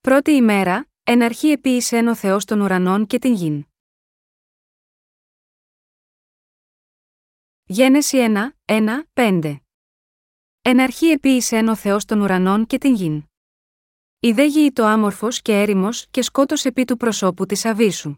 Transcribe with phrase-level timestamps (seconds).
[0.00, 3.64] Πρώτη ημέρα, εν αρχή επίησεν ο Θεός των ουρανών και την γην.
[7.64, 9.56] Γένεση 1, 1, 5
[10.62, 13.24] Εν αρχή επίησεν ο Θεός των ουρανών και την γην.
[14.20, 18.16] Ιδέ γη το άμορφος και έρημος και σκότο επί του προσώπου της Αβίσου.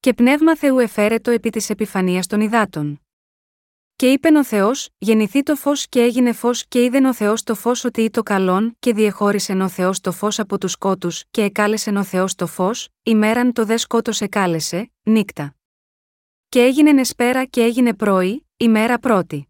[0.00, 3.05] Και πνεύμα Θεού εφέρετο επί της επιφανίας των υδάτων.
[3.96, 7.54] Και είπεν ο Θεός, γεννηθεί το φως και έγινε φως και είδεν ο Θεός το
[7.54, 11.42] φως ότι ή το καλόν, και διεχώρισεν ο Θεός το φως από τους σκότους, και
[11.42, 15.56] εκάλεσεν ο Θεός το φως, ημέραν το δε σκότος εκάλεσε, νύκτα.
[16.48, 19.48] Και έγινε νεσπέρα και έγινε πρωί, ημέρα πρώτη.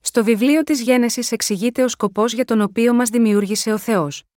[0.00, 4.29] Στο βιβλίο της Γένεσης εξηγείται ο σκοπός για τον οποίο μας δημιούργησε ο Θεός.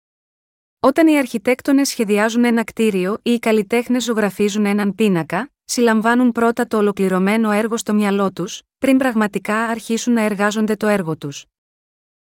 [0.86, 6.78] Όταν οι αρχιτέκτονες σχεδιάζουν ένα κτίριο ή οι καλλιτέχνες ζωγραφίζουν έναν πίνακα, συλλαμβάνουν πρώτα το
[6.78, 11.46] ολοκληρωμένο έργο στο μυαλό τους, πριν πραγματικά αρχίσουν να εργάζονται το έργο τους.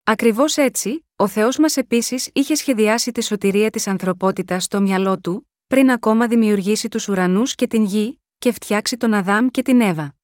[0.04, 5.50] Ακριβώς έτσι, ο Θεός μας επίσης είχε σχεδιάσει τη σωτηρία της ανθρωπότητας στο μυαλό του,
[5.68, 10.16] πριν ακόμα δημιουργήσει τους ουρανούς και την γη, και φτιάξει τον Αδάμ και την Εύα.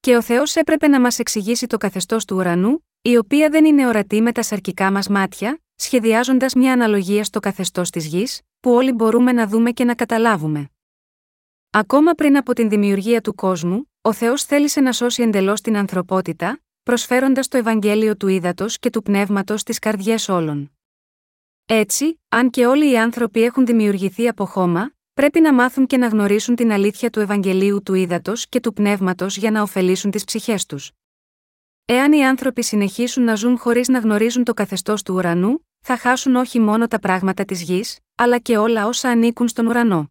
[0.00, 3.86] Και ο Θεός έπρεπε να μας εξηγήσει το καθεστώς του ουρανού, η οποία δεν είναι
[3.86, 8.92] ορατή με τα σαρκικά μας μάτια, σχεδιάζοντας μια αναλογία στο καθεστώς της γης, που όλοι
[8.92, 10.70] μπορούμε να δούμε και να καταλάβουμε.
[11.70, 16.60] Ακόμα πριν από την δημιουργία του κόσμου, ο Θεός θέλησε να σώσει εντελώς την ανθρωπότητα,
[16.82, 20.72] προσφέροντας το Ευαγγέλιο του ύδατο και του πνεύματος στις καρδιές όλων.
[21.66, 26.06] Έτσι, αν και όλοι οι άνθρωποι έχουν δημιουργηθεί από χώμα, πρέπει να μάθουν και να
[26.06, 30.66] γνωρίσουν την αλήθεια του Ευαγγελίου του ύδατο και του πνεύματος για να ωφελήσουν τις ψυχές
[30.66, 30.90] τους.
[31.84, 36.34] Εάν οι άνθρωποι συνεχίσουν να ζουν χωρίς να γνωρίζουν το καθεστώς του ουρανού, θα χάσουν
[36.34, 40.10] όχι μόνο τα πράγματα της γης, αλλά και όλα όσα ανήκουν στον ουρανό.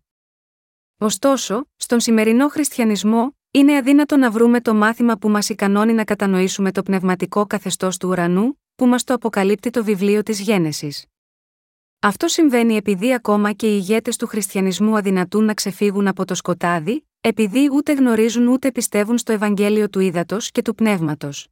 [0.97, 6.71] Ωστόσο, στον σημερινό χριστιανισμό, είναι αδύνατο να βρούμε το μάθημα που μας ικανώνει να κατανοήσουμε
[6.71, 11.05] το πνευματικό καθεστώς του ουρανού, που μας το αποκαλύπτει το βιβλίο της Γένεσης.
[11.99, 17.07] Αυτό συμβαίνει επειδή ακόμα και οι ηγέτες του χριστιανισμού αδυνατούν να ξεφύγουν από το σκοτάδι,
[17.21, 21.47] επειδή ούτε γνωρίζουν ούτε πιστεύουν στο Ευαγγέλιο του ύδατο και του πνεύματος.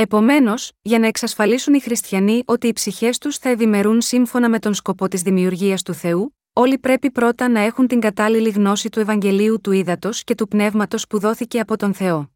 [0.00, 4.74] Επομένως, για να εξασφαλίσουν οι χριστιανοί ότι οι ψυχές τους θα ευημερούν σύμφωνα με τον
[4.74, 9.60] σκοπό της δημιουργίας του Θεού, όλοι πρέπει πρώτα να έχουν την κατάλληλη γνώση του Ευαγγελίου
[9.60, 12.30] του ύδατο και του πνεύματος που δόθηκε από τον Θεό.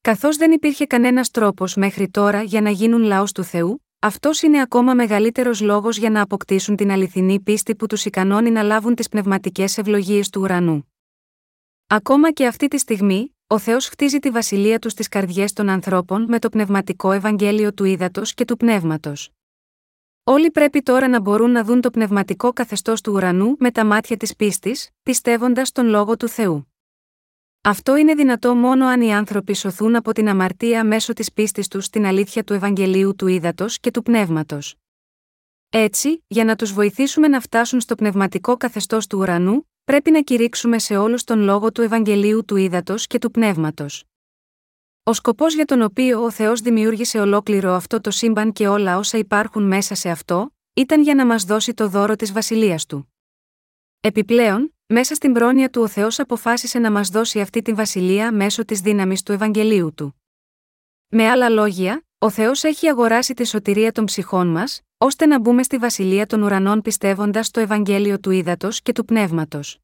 [0.00, 4.60] Καθώς δεν υπήρχε κανένας τρόπος μέχρι τώρα για να γίνουν λαός του Θεού, αυτός είναι
[4.60, 9.08] ακόμα μεγαλύτερος λόγος για να αποκτήσουν την αληθινή πίστη που τους ικανώνει να λάβουν τις
[9.08, 10.92] πνευματικές ευλογίες του ουρανού.
[11.86, 16.24] Ακόμα και αυτή τη στιγμή, ο Θεός χτίζει τη βασιλεία του στις καρδιές των ανθρώπων
[16.28, 19.30] με το πνευματικό Ευαγγέλιο του ύδατο και του πνεύματος.
[20.24, 24.16] Όλοι πρέπει τώρα να μπορούν να δουν το πνευματικό καθεστώς του ουρανού με τα μάτια
[24.16, 26.72] της πίστης, πιστεύοντας τον λόγο του Θεού.
[27.60, 31.84] Αυτό είναι δυνατό μόνο αν οι άνθρωποι σωθούν από την αμαρτία μέσω της πίστης τους
[31.84, 34.76] στην αλήθεια του Ευαγγελίου του Ήδατος και του Πνεύματος.
[35.70, 40.78] Έτσι, για να τους βοηθήσουμε να φτάσουν στο πνευματικό καθεστώς του ουρανού, πρέπει να κηρύξουμε
[40.78, 44.04] σε όλους τον λόγο του Ευαγγελίου του Ήδατος και του Πνεύματος.
[45.02, 49.18] Ο σκοπός για τον οποίο ο Θεός δημιούργησε ολόκληρο αυτό το σύμπαν και όλα όσα
[49.18, 53.14] υπάρχουν μέσα σε αυτό, ήταν για να μας δώσει το δώρο της βασιλείας του.
[54.00, 58.64] Επιπλέον, μέσα στην πρόνοια του ο Θεός αποφάσισε να μας δώσει αυτή τη βασιλεία μέσω
[58.64, 60.22] της δύναμης του Ευαγγελίου του.
[61.08, 65.62] Με άλλα λόγια, ο Θεός έχει αγοράσει τη σωτηρία των ψυχών μας, ώστε να μπούμε
[65.62, 69.78] στη βασιλεία των ουρανών πιστεύοντας το Ευαγγέλιο του ύδατο και του πνεύματος.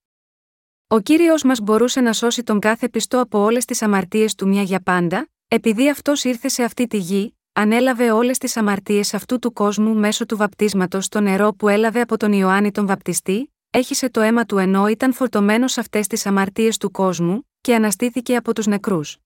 [0.86, 4.62] Ο κύριος μας μπορούσε να σώσει τον κάθε πιστό από όλες τις αμαρτίες του μια
[4.62, 9.52] για πάντα, επειδή αυτός ήρθε σε αυτή τη γη, ανέλαβε όλες τις αμαρτίες αυτού του
[9.52, 14.20] κόσμου μέσω του βαπτίσματος στο νερό που έλαβε από τον Ιωάννη τον Βαπτιστή, έχισε το
[14.20, 18.66] αίμα του ενώ ήταν φορτωμένος σε αυτές τις αμαρτίες του κόσμου, και αναστήθηκε από τους
[18.66, 19.16] νεκρούς.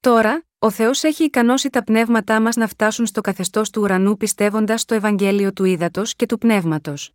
[0.00, 4.84] Τώρα, ο Θεός έχει ικανώσει τα πνεύματά μας να φτάσουν στο καθεστώς του ουρανού πιστεύοντας
[4.84, 7.12] το Ευαγγέλιο του ύδατο και του πνεύματος.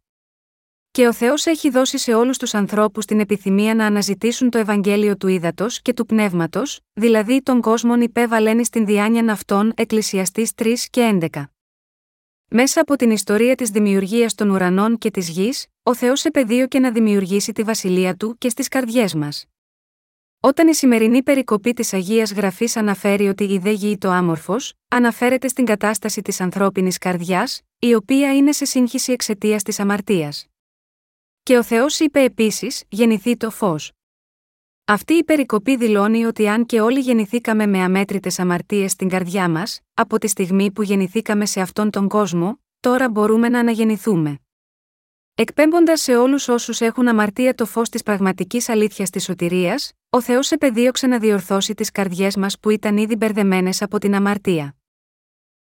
[0.91, 5.17] Και ο Θεός έχει δώσει σε όλους τους ανθρώπους την επιθυμία να αναζητήσουν το Ευαγγέλιο
[5.17, 11.19] του ύδατο και του πνεύματος, δηλαδή τον κόσμον υπέβαλένη στην διάνοια αυτών Εκκλησιαστής 3 και
[11.31, 11.43] 11.
[12.49, 16.91] Μέσα από την ιστορία της δημιουργίας των ουρανών και της γης, ο Θεός επεδίωκε να
[16.91, 19.45] δημιουργήσει τη βασιλεία του και στις καρδιές μας.
[20.45, 25.47] Όταν η σημερινή περικοπή της Αγίας Γραφής αναφέρει ότι η δε γη το άμορφος, αναφέρεται
[25.47, 30.45] στην κατάσταση της ανθρώπινης καρδιάς, η οποία είναι σε σύγχυση εξαιτίας της αμαρτίας.
[31.43, 33.91] Και ο Θεός είπε επίσης: Γεννηθεί το φως.
[34.85, 39.79] Αυτή η περικοπή δηλώνει ότι αν και όλοι γεννηθήκαμε με αμέτρητες αμαρτίες στην καρδιά μας,
[39.93, 44.39] από τη στιγμή που γεννηθήκαμε σε αυτόν τον κόσμο, τώρα μπορούμε να αναγεννηθούμε.
[45.37, 50.51] Εκπέμποντας σε όλους όσους έχουν αμαρτία το φως της πραγματικής αλήθειας της σωτηρίας, ο Θεός
[50.51, 54.75] επεδίωξε να διορθώσει τις καρδιές μας που ήταν ήδη μπερδεμένες από την αμαρτία.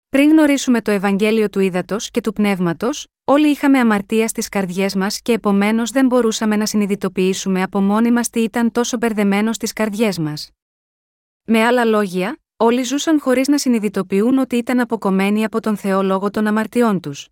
[0.09, 5.21] Πριν γνωρίσουμε το Ευαγγέλιο του Ήδατος και του Πνεύματος, όλοι είχαμε αμαρτία στις καρδιές μας
[5.21, 10.17] και επομένως δεν μπορούσαμε να συνειδητοποιήσουμε από μόνοι μας τι ήταν τόσο μπερδεμένο στις καρδιές
[10.17, 10.49] μας.
[11.43, 16.29] Με άλλα λόγια, όλοι ζούσαν χωρίς να συνειδητοποιούν ότι ήταν αποκομμένοι από τον Θεό λόγω
[16.29, 17.27] των αμαρτιών τους.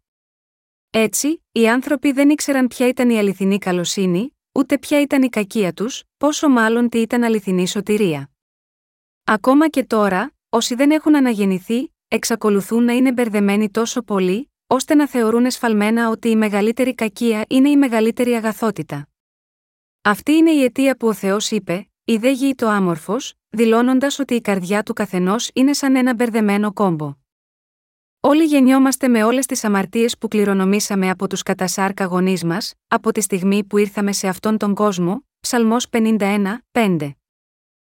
[0.97, 5.73] Έτσι, οι άνθρωποι δεν ήξεραν ποια ήταν η αληθινή καλοσύνη, ούτε ποια ήταν η κακία
[5.73, 8.29] τους, πόσο μάλλον τι ήταν αληθινή σωτηρία.
[9.23, 15.07] Ακόμα και τώρα, όσοι δεν έχουν αναγεννηθεί, εξακολουθούν να είναι μπερδεμένοι τόσο πολύ, ώστε να
[15.07, 19.07] θεωρούν εσφαλμένα ότι η μεγαλύτερη κακία είναι η μεγαλύτερη αγαθότητα.
[20.01, 24.35] Αυτή είναι η αιτία που ο Θεός είπε: Η δε γη το άμορφος, δηλώνοντας ότι
[24.35, 27.24] η καρδιά του καθενός είναι σαν ένα μπερδεμένο κόμπο.
[28.27, 33.21] Όλοι γεννιόμαστε με όλες τις αμαρτίες που κληρονομήσαμε από τους κατασάρκα γονείς μας, από τη
[33.21, 37.11] στιγμή που ήρθαμε σε αυτόν τον κόσμο, Ψαλμός 51, 5.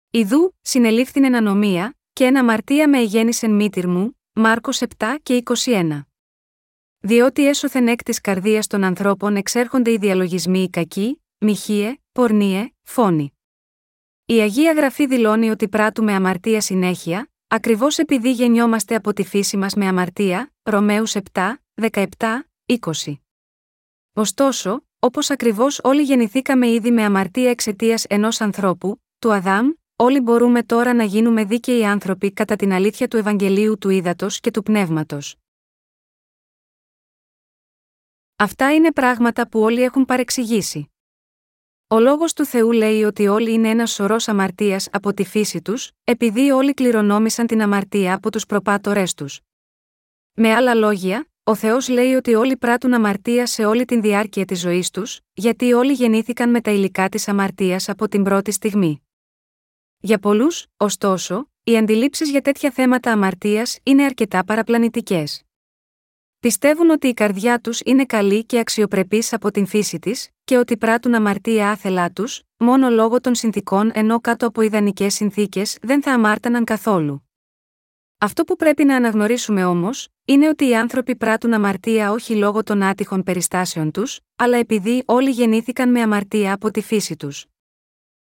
[0.09, 6.01] Ιδού, συνελήφθην εν ανομία, και ένα αμαρτία με εγέννησεν μήτυρ μου, Μάρκος 7 και 21.
[6.99, 13.33] Διότι έσωθεν εκ της καρδίας των ανθρώπων εξέρχονται οι διαλογισμοί οι κακοί, μοιχείε, πορνίε, φόνοι.
[14.25, 19.73] Η Αγία Γραφή δηλώνει ότι πράττουμε αμαρτία συνέχεια, ακριβώς επειδή γεννιόμαστε από τη φύση μας
[19.73, 21.55] με αμαρτία, Ρωμαίους 7,
[21.91, 22.05] 17,
[22.65, 23.19] 20.
[24.13, 30.63] Ωστόσο, όπως ακριβώς όλοι γεννηθήκαμε ήδη με αμαρτία εξαιτίας ενός ανθρώπου, του Αδάμ, όλοι μπορούμε
[30.63, 35.35] τώρα να γίνουμε δίκαιοι άνθρωποι κατά την αλήθεια του Ευαγγελίου του Ήδατος και του Πνεύματος.
[38.35, 40.94] Αυτά είναι πράγματα που όλοι έχουν παρεξηγήσει.
[41.87, 45.91] Ο λόγος του Θεού λέει ότι όλοι είναι ένας σωρός αμαρτίας από τη φύση τους,
[46.03, 49.39] επειδή όλοι κληρονόμησαν την αμαρτία από τους προπάτορές τους.
[50.33, 54.59] Με άλλα λόγια, ο Θεός λέει ότι όλοι πράττουν αμαρτία σε όλη την διάρκεια της
[54.59, 59.07] ζωής τους, γιατί όλοι γεννήθηκαν με τα υλικά της αμαρτίας από την πρώτη στιγμή.
[59.97, 65.44] Για πολλούς, ωστόσο, οι αντιλήψεις για τέτοια θέματα αμαρτίας είναι αρκετά παραπλανητικές.
[66.45, 70.77] Πιστεύουν ότι η καρδιά τους είναι καλή και αξιοπρεπής από την φύση της, και ότι
[70.77, 76.11] πράττουν αμαρτία άθελά τους, μόνο λόγω των συνθήκων ενώ κάτω από ιδανικές συνθήκες δεν θα
[76.11, 77.29] αμάρταναν καθόλου.
[78.17, 82.83] Αυτό που πρέπει να αναγνωρίσουμε όμως, είναι ότι οι άνθρωποι πράττουν αμαρτία όχι λόγω των
[82.83, 87.45] άτυχων περιστάσεων τους, αλλά επειδή όλοι γεννήθηκαν με αμαρτία από τη φύση τους.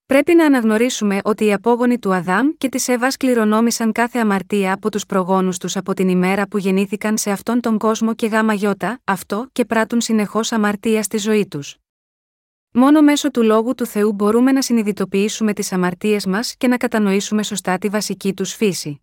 [0.08, 4.92] Πρέπει να αναγνωρίσουμε ότι οι απόγονοι του Αδάμ και της Εύας κληρονόμησαν κάθε αμαρτία από
[4.92, 9.00] τους προγόνους τους από την ημέρα που γεννήθηκαν σε αυτόν τον κόσμο και γάμα γιώτα,
[9.04, 11.78] αυτό και πράττουν συνεχώς αμαρτία στη ζωή τους.
[12.72, 17.44] Μόνο μέσω του λόγου του Θεού μπορούμε να συνειδητοποιήσουμε τις αμαρτίες μας και να κατανοήσουμε
[17.44, 19.02] σωστά τη βασική τους φύση.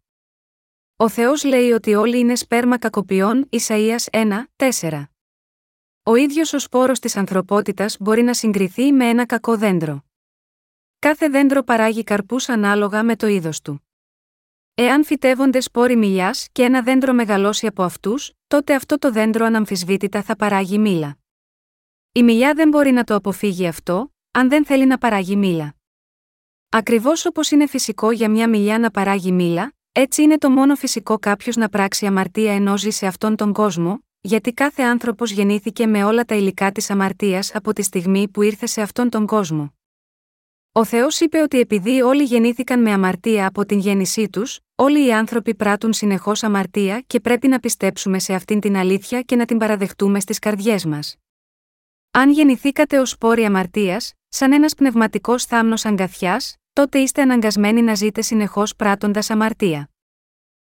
[0.97, 5.05] Ο Θεός λέει ότι όλοι είναι σπέρμα κακοποιών, Ισαία 1, 4.
[6.03, 10.04] Ο ίδιος ο σπόρος της ανθρωπότητας μπορεί να συγκριθεί με ένα κακό δέντρο.
[11.05, 13.89] Κάθε δέντρο παράγει καρπούς ανάλογα με το είδος του.
[14.75, 20.23] Εάν φυτεύονται σπόροι μιλιά και ένα δέντρο μεγαλώσει από αυτούς, τότε αυτό το δέντρο αναμφισβήτητα
[20.23, 21.17] θα παράγει μήλα.
[22.13, 25.75] Η μιλιά δεν μπορεί να το αποφύγει αυτό, αν δεν θέλει να παράγει μήλα.
[26.69, 31.19] Ακριβώς όπως είναι φυσικό για μια μιλιά να παράγει μήλα, έτσι είναι το μόνο φυσικό
[31.19, 36.05] κάποιος να πράξει αμαρτία ενώ ζει σε αυτόν τον κόσμο, γιατί κάθε άνθρωπος γεννήθηκε με
[36.05, 39.73] όλα τα υλικά της αμαρτίας από τη στιγμή που ήρθε σε αυτόν τον κόσμο.
[40.77, 45.13] Ο Θεός είπε ότι επειδή όλοι γεννήθηκαν με αμαρτία από την γέννησή τους, όλοι οι
[45.13, 49.59] άνθρωποι πράττουν συνεχώς αμαρτία και πρέπει να πιστέψουμε σε αυτήν την αλήθεια και να την
[49.59, 51.17] παραδεχτούμε στις καρδιές μας.
[52.11, 58.23] Αν γεννηθήκατε ως σπόροι αμαρτίας, σαν ένας πνευματικός θάμνος αγκαθιάς, τότε είστε αναγκασμένοι να ζείτε
[58.23, 59.91] συνεχώς πράττοντας αμαρτία.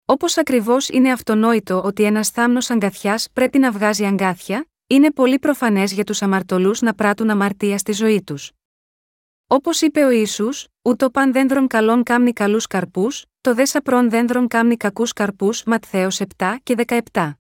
[0.05, 5.93] Όπως ακριβώς είναι αυτονόητο ότι ένας θάμνος αγκαθιάς πρέπει να βγάζει αγκάθια, είναι πολύ προφανές
[5.93, 8.56] για τους αμαρτωλούς να πράττουν αμαρτία στη ζωή τους.
[9.49, 10.49] Όπως είπε ο Ισού,
[10.83, 16.21] ούτω παν δένδρον καλών κάμνη καλούς καρπούς, το δε σαπρών δένδρον κάμνη κακούς καρπούς Ματθαίος
[16.37, 17.33] 7 και 17.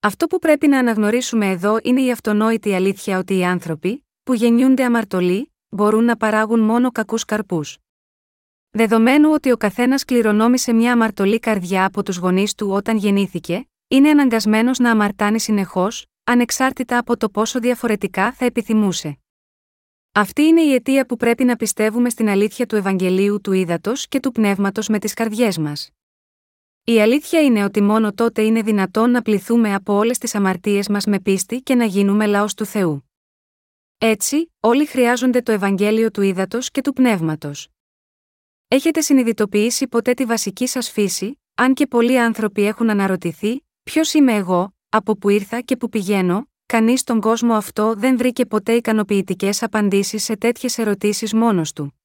[0.00, 4.84] Αυτό που πρέπει να αναγνωρίσουμε εδώ είναι η αυτονόητη αλήθεια ότι οι άνθρωποι, που γεννιούνται
[4.84, 7.78] αμαρτωλοί, μπορούν να παράγουν μόνο κακούς καρπούς.
[8.70, 14.10] Δεδομένου ότι ο καθένας κληρονόμησε μια αμαρτωλή καρδιά από τους γονείς του όταν γεννήθηκε, είναι
[14.10, 19.18] αναγκασμένος να αμαρτάνει συνεχώς, ανεξάρτητα από το πόσο διαφορετικά θα επιθυμούσε.
[20.12, 24.20] Αυτή είναι η αιτία που πρέπει να πιστεύουμε στην αλήθεια του Ευαγγελίου του Ήδατος και
[24.20, 25.90] του Πνεύματος με τις καρδιές μας.
[26.84, 31.04] Η αλήθεια είναι ότι μόνο τότε είναι δυνατόν να πληθούμε από όλες τις αμαρτίες μας
[31.04, 33.10] με πίστη και να γίνουμε λαός του Θεού.
[33.98, 37.68] Έτσι, όλοι χρειάζονται το Ευαγγέλιο του Ήδατος και του Πνεύματος.
[38.68, 44.34] Έχετε συνειδητοποιήσει ποτέ τη βασική σας φύση, αν και πολλοί άνθρωποι έχουν αναρωτηθεί, Ποιος είμαι
[44.34, 49.62] εγώ, από που ήρθα και που πηγαίνω, κανείς στον κόσμο αυτό δεν βρήκε ποτέ ικανοποιητικές
[49.62, 52.00] απαντήσεις σε τέτοιες ερωτήσεις μόνος του.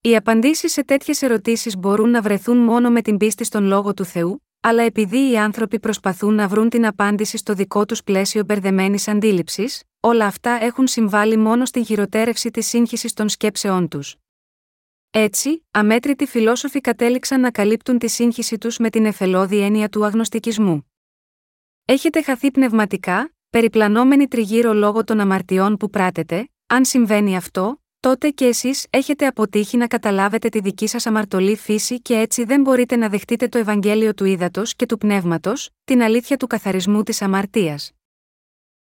[0.00, 4.04] Οι απαντήσεις σε τέτοιες ερωτήσεις μπορούν να βρεθούν μόνο με την πίστη στον λόγο του
[4.04, 9.08] Θεού, αλλά επειδή οι άνθρωποι προσπαθούν να βρουν την απάντηση στο δικό τους πλαίσιο μπερδεμένης
[9.08, 14.16] αντίληψης, όλα αυτά έχουν συμβάλει μόνο στην χειροτέρευση της σύγχυσης των σκέψεών τους.
[15.10, 20.92] Έτσι, αμέτρητοι φιλόσοφοι κατέληξαν να καλύπτουν τη σύγχυση τους με την εφελώδη έννοια του αγνωστικισμού.
[21.84, 28.44] Έχετε χαθεί πνευματικά, περιπλανόμενοι τριγύρω λόγω των αμαρτιών που πράτετε, αν συμβαίνει αυτό, τότε και
[28.44, 33.08] εσείς έχετε αποτύχει να καταλάβετε τη δική σας αμαρτωλή φύση και έτσι δεν μπορείτε να
[33.08, 37.92] δεχτείτε το Ευαγγέλιο του ύδατο και του πνεύματος, την αλήθεια του καθαρισμού της αμαρτίας.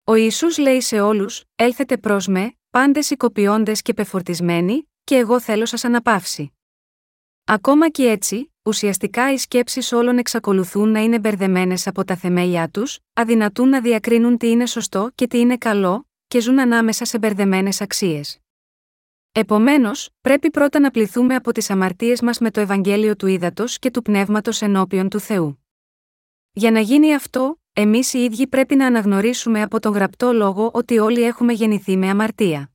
[0.04, 5.66] Ο Ιησούς λέει σε όλους: Έλθετε προς με, πάντες οικοποιώντες και πεφορτισμένοι, και εγώ θέλω
[5.66, 6.54] σας αναπαύσει.
[7.46, 13.00] Ακόμα και έτσι, ουσιαστικά οι σκέψεις όλων εξακολουθούν να είναι μπερδεμένες από τα θεμέλια τους,
[13.14, 17.82] αδυνατούν να διακρίνουν τι είναι σωστό και τι είναι καλό, και ζουν ανάμεσα σε μπερδεμένες
[17.82, 18.40] αξίες.
[19.32, 23.92] Επομένως, πρέπει πρώτα να πληθούμε από τις αμαρτίες μας με το Ευαγγέλιο του Ήδατος και
[23.92, 25.64] του Πνεύματος ενώπιον του Θεού.
[26.52, 31.00] Για να γίνει αυτό, εμείς οι ίδιοι πρέπει να αναγνωρίσουμε από τον γραπτό λόγο ότι
[31.00, 32.69] όλοι έχουμε γεννηθεί με αμαρτία.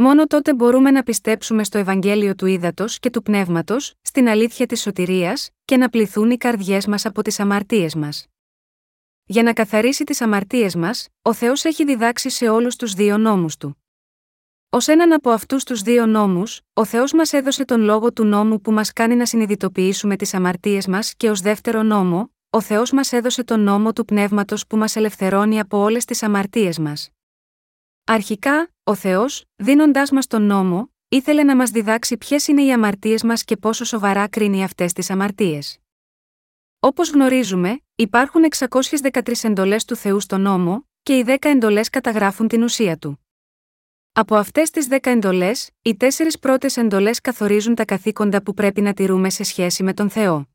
[0.00, 4.80] Μόνο τότε μπορούμε να πιστέψουμε στο Ευαγγέλιο του Ήδατος και του Πνεύματος, στην αλήθεια της
[4.80, 8.26] σωτηρίας, και να πληθούν οι καρδιές μας από τις αμαρτίες μας.
[9.24, 13.56] Για να καθαρίσει τις αμαρτίες μας, ο Θεός έχει διδάξει σε όλους τους δύο νόμους
[13.56, 13.82] του.
[14.70, 18.60] Ω έναν από αυτούς τους δύο νόμους, ο Θεός μας έδωσε τον λόγο του νόμου
[18.60, 23.12] που μας κάνει να συνειδητοποιήσουμε τις αμαρτίες μας και ως δεύτερο νόμο, ο Θεός μας
[23.12, 27.10] έδωσε τον νόμο του πνεύματος που μας ελευθερώνει από όλες τις αμαρτίες μας.
[28.04, 33.22] Αρχικά, ο Θεός, δίνοντάς μας τον νόμο, ήθελε να μας διδάξει ποιες είναι οι αμαρτίες
[33.22, 35.78] μας και πόσο σοβαρά κρίνει αυτές τις αμαρτίες.
[36.80, 42.62] Όπως γνωρίζουμε, υπάρχουν 613 εντολές του Θεού στον νόμο, και οι 10 εντολές καταγράφουν την
[42.62, 43.26] ουσία του.
[44.12, 48.92] Από αυτές τις 10 εντολές, οι τέσσερις πρώτες εντολές καθορίζουν τα καθήκοντα που πρέπει να
[48.92, 50.48] τηρούμε σε σχέση με τον Θεό.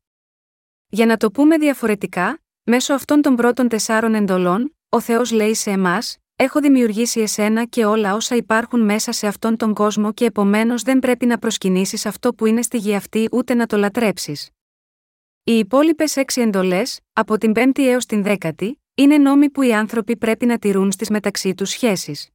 [0.88, 5.70] Για να το πούμε διαφορετικά, μέσω αυτών των πρώτων τεσσάρων εντολών, ο Θεός λέει σε
[5.70, 10.82] εμάς: Έχω δημιουργήσει εσένα και όλα όσα υπάρχουν μέσα σε αυτόν τον κόσμο και επομένως
[10.82, 14.50] δεν πρέπει να προσκυνήσεις αυτό που είναι στη γη αυτή ούτε να το λατρέψεις.
[15.44, 20.16] Οι υπόλοιπες έξι εντολές, από την πέμπτη έως την δέκατη, είναι νόμοι που οι άνθρωποι
[20.16, 22.28] πρέπει να τηρούν στις μεταξύ τους σχέσεις.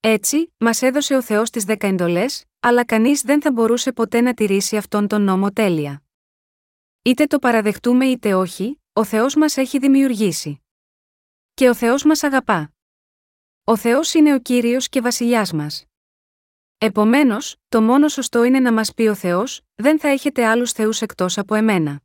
[0.00, 4.34] Έτσι, μας έδωσε ο Θεός τις δέκα εντολές, αλλά κανείς δεν θα μπορούσε ποτέ να
[4.34, 6.02] τηρήσει αυτόν τον νόμο τέλεια.
[7.02, 10.62] Είτε το παραδεχτούμε είτε όχι, ο Θεός μας έχει δημιουργήσει.
[11.54, 12.72] Και ο Θεός μας αγαπά.
[13.70, 15.84] Ο Θεός είναι ο κύριος και βασιλιάς μας.
[16.78, 21.02] Επομένως, το μόνο σωστό είναι να μας πει ο Θεός: Δεν θα έχετε άλλους Θεούς
[21.02, 22.00] εκτός από εμένα.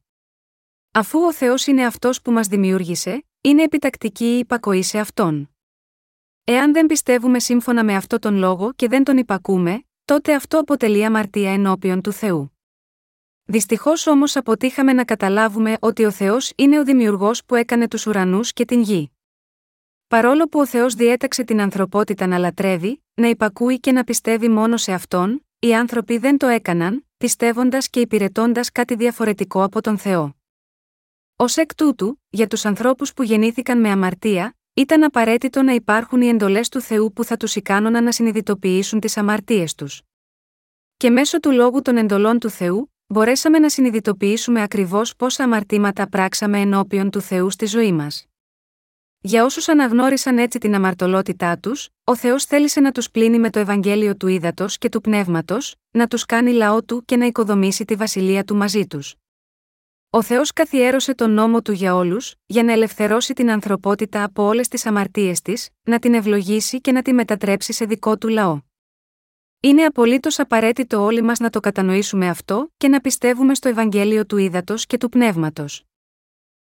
[0.91, 5.55] Αφού ο Θεός είναι αυτός που μας δημιούργησε, είναι επιτακτική η υπακοή σε αυτόν.
[6.43, 11.05] Εάν δεν πιστεύουμε σύμφωνα με αυτό τον λόγο και δεν τον υπακούμε, τότε αυτό αποτελεί
[11.05, 12.57] αμαρτία ενώπιον του Θεού.
[13.43, 18.53] Δυστυχώς όμως αποτύχαμε να καταλάβουμε ότι ο Θεός είναι ο δημιουργός που έκανε τους ουρανούς
[18.53, 19.14] και την γη.
[20.15, 24.77] Παρόλο που ο Θεός διέταξε την ανθρωπότητα να λατρεύει, να υπακούει και να πιστεύει μόνο
[24.77, 30.36] σε αυτόν, οι άνθρωποι δεν το έκαναν, πιστεύοντας και υπηρετώντας κάτι διαφορετικό από τον Θεό.
[31.36, 36.27] Ω εκ τούτου, για τους ανθρώπους που γεννήθηκαν με αμαρτία, ήταν απαραίτητο να υπάρχουν οι
[36.27, 40.01] εντολές του Θεού που θα τους ικάνωναν να συνειδητοποιήσουν τις αμαρτίες τους.
[40.98, 46.60] Και μέσω του λόγου των εντολών του Θεού, μπορέσαμε να συνειδητοποιήσουμε ακριβώς πόσα αμαρτήματα πράξαμε
[46.60, 48.25] ενώπιον του Θεού στη ζωή μας.
[49.25, 53.60] Για όσους αναγνώρισαν έτσι την αμαρτωλότητά τους, ο Θεός θέλησε να τους πλύνει με το
[53.60, 57.96] Ευαγγέλιο του ύδατο και του πνεύματος, να τους κάνει λαό του και να οικοδομήσει τη
[57.96, 59.15] βασιλεία του μαζί τους.
[60.10, 64.67] Ο Θεός καθιέρωσε τον νόμο του για όλους, για να ελευθερώσει την ανθρωπότητα από όλες
[64.67, 68.60] τις αμαρτίες της, να την ευλογήσει και να τη μετατρέψει σε δικό του λαό.
[69.60, 74.38] Είναι απολύτως απαραίτητο όλοι μας να το κατανοήσουμε αυτό και να πιστεύουμε στο Ευαγγέλιο του
[74.38, 75.84] ύδατο και του πνεύματος.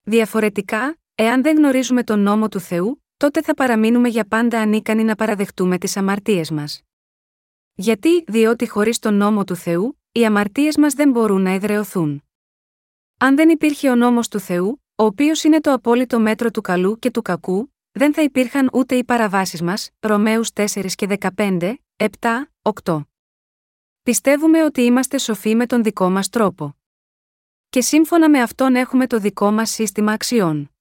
[0.04, 5.16] Διαφορετικά, εάν δεν γνωρίζουμε τον νόμο του Θεού, τότε θα παραμείνουμε για πάντα ανίκανοι να
[5.16, 6.82] παραδεχτούμε τις αμαρτίες μας.
[7.74, 12.24] Γιατί, διότι χωρίς τον νόμο του Θεού, οι αμαρτίες μας δεν μπορούν να εδρεωθούν.
[13.18, 17.00] Αν δεν υπήρχε ο νόμος του Θεού, ο οποίος είναι το απόλυτο μέτρο του καλού
[17.00, 22.52] και του κακού, δεν θα υπήρχαν ούτε οι παραβάσεις μας, Ρωμαίους 4 και 15, 7,
[22.84, 23.02] 8.
[24.04, 26.78] Πιστεύουμε ότι είμαστε σοφοί με τον δικό μας τρόπο.
[27.70, 30.72] Και σύμφωνα με αυτόν έχουμε το δικό μας σύστημα αξιών.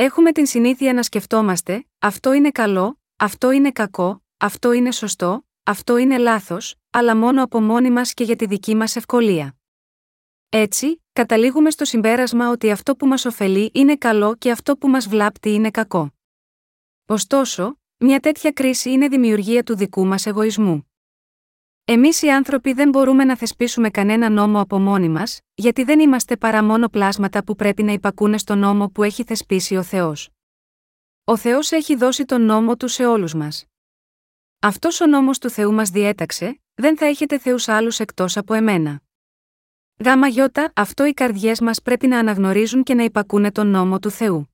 [0.00, 5.96] Έχουμε την συνήθεια να σκεφτόμαστε, αυτό είναι καλό, αυτό είναι κακό, αυτό είναι σωστό, αυτό
[5.96, 9.56] είναι λάθος, αλλά μόνο από μόνοι μας και για τη δική μας ευκολία.
[10.48, 15.08] Έτσι, καταλήγουμε στο συμπέρασμα ότι αυτό που μας ωφελεί είναι καλό και αυτό που μας
[15.08, 16.12] βλάπτει είναι κακό.
[17.06, 20.87] Ωστόσο, μια τέτοια κρίση είναι δημιουργία του δικού μας εγωισμού.
[21.90, 26.36] Εμείς οι άνθρωποι δεν μπορούμε να θεσπίσουμε κανένα νόμο από μόνοι μας, γιατί δεν είμαστε
[26.36, 30.30] παρά μόνο πλάσματα που πρέπει να υπακούνε στον νόμο που έχει θεσπίσει ο Θεός.
[31.24, 33.64] Ο Θεός έχει δώσει τον νόμο του σε όλους μας.
[34.58, 39.00] Αυτός ο νόμος του Θεού μας διέταξε, δεν θα έχετε Θεούς άλλους εκτός από εμένα.
[40.04, 44.10] Γάμα γιώτα, αυτό οι καρδιές μας πρέπει να αναγνωρίζουν και να υπακούνε τον νόμο του
[44.10, 44.48] Θεού.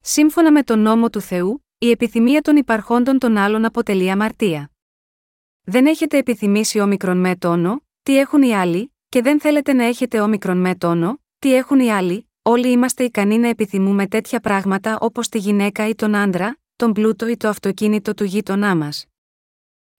[0.00, 4.70] Σύμφωνα με τον νόμο του Θεού, η επιθυμία των υπαρχόντων των άλλων αποτελεί αμαρτία.
[5.62, 10.20] Δεν έχετε επιθυμήσει όμικρον με τόνο, τι έχουν οι άλλοι, και δεν θέλετε να έχετε
[10.20, 15.28] όμικρον με τόνο, τι έχουν οι άλλοι, όλοι είμαστε ικανοί να επιθυμούμε τέτοια πράγματα όπως
[15.28, 19.06] τη γυναίκα ή τον άντρα, τον πλούτο ή το αυτοκίνητο του γείτονά μας.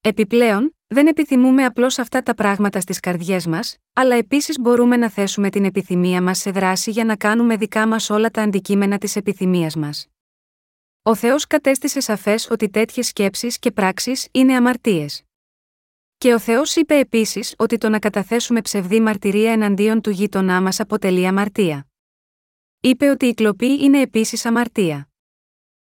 [0.01, 5.49] Επιπλέον, δεν επιθυμούμε απλώς αυτά τα πράγματα στις καρδιές μας, αλλά επίσης μπορούμε να θέσουμε
[5.49, 9.75] την επιθυμία μας σε δράση για να κάνουμε δικά μας όλα τα αντικείμενα της επιθυμίας
[9.75, 10.07] μας.
[11.03, 15.23] Ο Θεός κατέστησε σαφές ότι τέτοιες σκέψεις και πράξεις είναι αμαρτίες.
[16.21, 20.79] Και ο Θεός είπε επίσης ότι το να καταθέσουμε ψευδή μαρτυρία εναντίον του γείτονά μας
[20.79, 21.87] αποτελεί αμαρτία.
[22.79, 25.09] Είπε ότι η κλοπή είναι επίσης αμαρτία.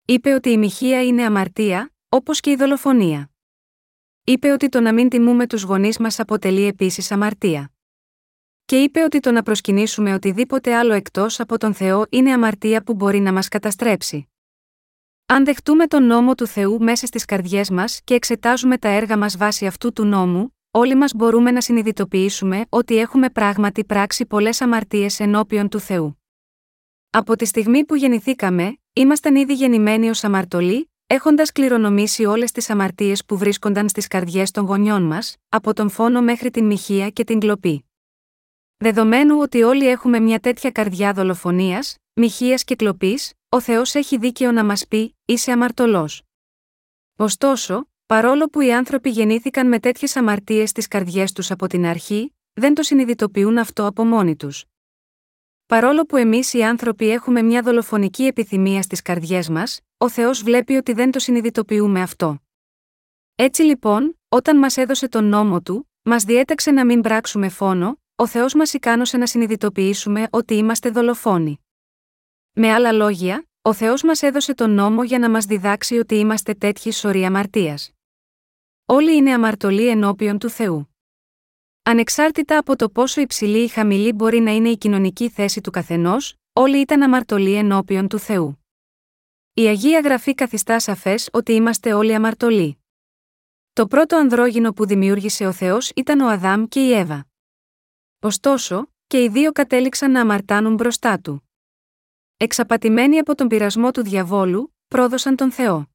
[0.05, 3.31] Είπε ότι η μοιχεία είναι αμαρτία, όπως και η δολοφονία.
[4.25, 7.73] Είπε ότι το να μην τιμούμε τους γονείς μας αποτελεί επίσης αμαρτία.
[8.65, 12.95] Και είπε ότι το να προσκυνήσουμε οτιδήποτε άλλο εκτός από τον Θεό είναι αμαρτία που
[12.95, 14.29] μπορεί να μας καταστρέψει.
[15.35, 19.37] Αν δεχτούμε τον νόμο του Θεού μέσα στις καρδιές μας και εξετάζουμε τα έργα μας
[19.37, 25.21] βάσει αυτού του νόμου, όλοι μας μπορούμε να συνειδητοποιήσουμε ότι έχουμε πράγματι πράξει πολλές αμαρτίες
[25.21, 26.23] ενώπιον του Θεού.
[27.11, 33.25] Από τη στιγμή που γεννηθήκαμε, ήμασταν ήδη γεννημένοι ως αμαρτωλοί, έχοντας κληρονομήσει όλες τις αμαρτίες
[33.25, 37.41] που βρίσκονταν στις καρδιές των γονιών μας, από τον φόνο μέχρι την μοιχεία και την
[37.41, 37.85] κλοπή.
[38.77, 44.53] Δεδομένου ότι όλοι έχουμε μια τέτοια καρδιά δολοφονίας, μοιχείας και κλοπής, ο Θεός έχει δίκαιο
[44.53, 46.23] να μας πει: Είσαι αμαρτωλός.
[47.17, 52.35] Ωστόσο, παρόλο που οι άνθρωποι γεννήθηκαν με τέτοιες αμαρτίες στις καρδιές τους από την αρχή,
[52.53, 54.65] δεν το συνειδητοποιούν αυτό από μόνοι τους.
[55.67, 60.75] Παρόλο που εμείς οι άνθρωποι έχουμε μια δολοφονική επιθυμία στις καρδιές μας, ο Θεός βλέπει
[60.75, 62.39] ότι δεν το συνειδητοποιούμε αυτό.
[63.35, 68.27] Έτσι λοιπόν, όταν μας έδωσε τον νόμο του, μας διέταξε να μην πράξουμε φόνο, ο
[68.27, 71.64] Θεός μας ικάνωσε να συνειδητοποιήσουμε ότι είμαστε δολοφόνοι.
[72.57, 76.55] Με άλλα λόγια, ο Θεός μας έδωσε τον νόμο για να μας διδάξει ότι είμαστε
[76.55, 77.91] τέτοιοι σωροί αμαρτίας.
[78.87, 80.95] Όλοι είναι αμαρτωλοί ενώπιον του Θεού.
[81.83, 86.35] Ανεξάρτητα από το πόσο υψηλή ή χαμηλή μπορεί να είναι η κοινωνική θέση του καθενός,
[86.53, 88.65] όλοι ήταν αμαρτωλοί ενώπιον του Θεού.
[89.55, 92.79] Η Αγία Γραφή καθιστά σαφές ότι είμαστε όλοι αμαρτωλοί.
[93.73, 97.27] Το πρώτο ανδρόγυνο που δημιούργησε ο Θεός ήταν ο Αδάμ και η Εύα.
[98.21, 101.49] Ωστόσο, και οι δύο κατέληξαν να αμαρτάνουν μπροστά του.
[102.37, 105.89] Εξαπατημένοι από τον πειρασμό του διαβόλου, πρόδωσαν τον Θεό.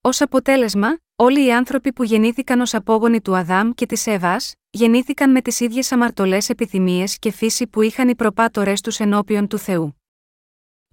[0.00, 5.30] Ω αποτέλεσμα, όλοι οι άνθρωποι που γεννήθηκαν ως απόγονοι του Αδάμ και της Εύας, γεννήθηκαν
[5.30, 9.96] με τις ίδιες αμαρτωλές επιθυμίες και φύση που είχαν οι προπάτορές τους ενώπιον του Θεού.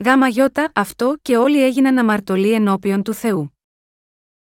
[0.05, 3.57] Γάμα γιώτα, αυτό και όλοι έγιναν αμαρτωλοί ενώπιον του Θεού.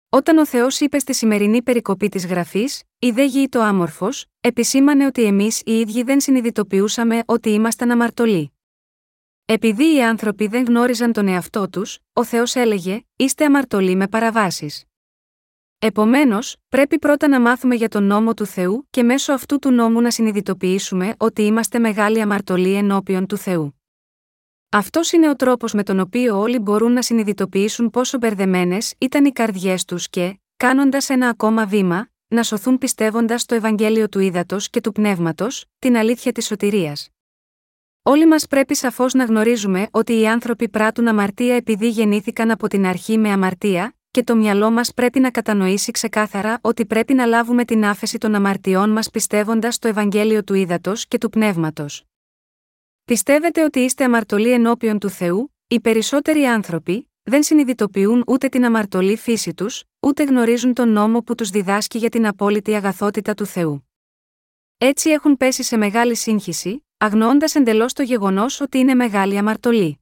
[0.09, 5.05] Όταν ο Θεός είπε στη σημερινή περικοπή της γραφής, η δε γη το άμορφος, επισήμανε
[5.05, 8.51] ότι εμείς οι ίδιοι δεν συνειδητοποιούσαμε ότι ήμασταν αμαρτωλοί.
[9.49, 14.83] Επειδή οι άνθρωποι δεν γνώριζαν τον εαυτό τους, ο Θεός έλεγε: Είστε αμαρτωλοί με παραβάσεις.
[15.79, 20.01] Επομένως, πρέπει πρώτα να μάθουμε για τον νόμο του Θεού και μέσω αυτού του νόμου
[20.01, 23.81] να συνειδητοποιήσουμε ότι είμαστε μεγάλοι αμαρτωλοί ενώπιον του Θεού.
[24.69, 29.31] Αυτός είναι ο τρόπος με τον οποίο όλοι μπορούν να συνειδητοποιήσουν πόσο μπερδεμένες ήταν οι
[29.31, 34.81] καρδιές τους και, κάνοντας ένα ακόμα βήμα, να σωθούν πιστεύοντας το Ευαγγέλιο του Ήδατος και
[34.81, 37.09] του Πνεύματος, την αλήθεια της σωτηρίας.
[38.09, 42.85] Όλοι μας πρέπει σαφώς να γνωρίζουμε ότι οι άνθρωποι πράττουν αμαρτία επειδή γεννήθηκαν από την
[42.85, 47.65] αρχή με αμαρτία, και το μυαλό μας πρέπει να κατανοήσει ξεκάθαρα ότι πρέπει να λάβουμε
[47.65, 52.03] την άφεση των αμαρτιών μας πιστεύοντας το Ευαγγέλιο του Ήδατος και του Πνεύματος.
[53.05, 59.17] Πιστεύετε ότι είστε αμαρτωλοί ενώπιον του Θεού, οι περισσότεροι άνθρωποι δεν συνειδητοποιούν ούτε την αμαρτωλή
[59.17, 63.89] φύση τους, ούτε γνωρίζουν τον νόμο που τους διδάσκει για την απόλυτη αγαθότητα του Θεού.
[64.77, 69.99] Έτσι έχουν πέσει σε μεγάλη σύγχυση, αγνοώντας εντελώς το γεγονός ότι είναι μεγάλη αμαρτωλή.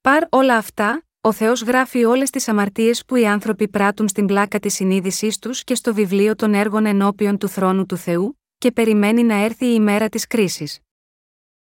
[0.00, 4.58] Παρ όλα αυτά, ο Θεός γράφει όλες τις αμαρτίες που οι άνθρωποι πράττουν στην πλάκα
[4.58, 9.22] της συνείδησής τους και στο βιβλίο των έργων ενώπιον του θρόνου του Θεού, και περιμένει
[9.22, 10.78] να έρθει η ημέρα της κρίσης.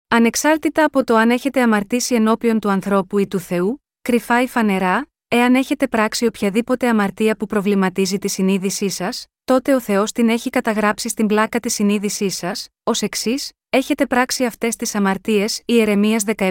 [0.08, 5.06] Ανεξάρτητα από το αν έχετε αμαρτήσει ενώπιον του ανθρώπου ή του Θεού, κρυφά ή φανερά,
[5.28, 10.50] εάν έχετε πράξει οποιαδήποτε αμαρτία που προβληματίζει τη συνείδησή σας, τότε ο Θεός την έχει
[10.50, 16.50] καταγράψει στην πλάκα της συνείδησής σας, ως εξής: Έχετε πράξει αυτές τις αμαρτίες, Ιερεμία 17,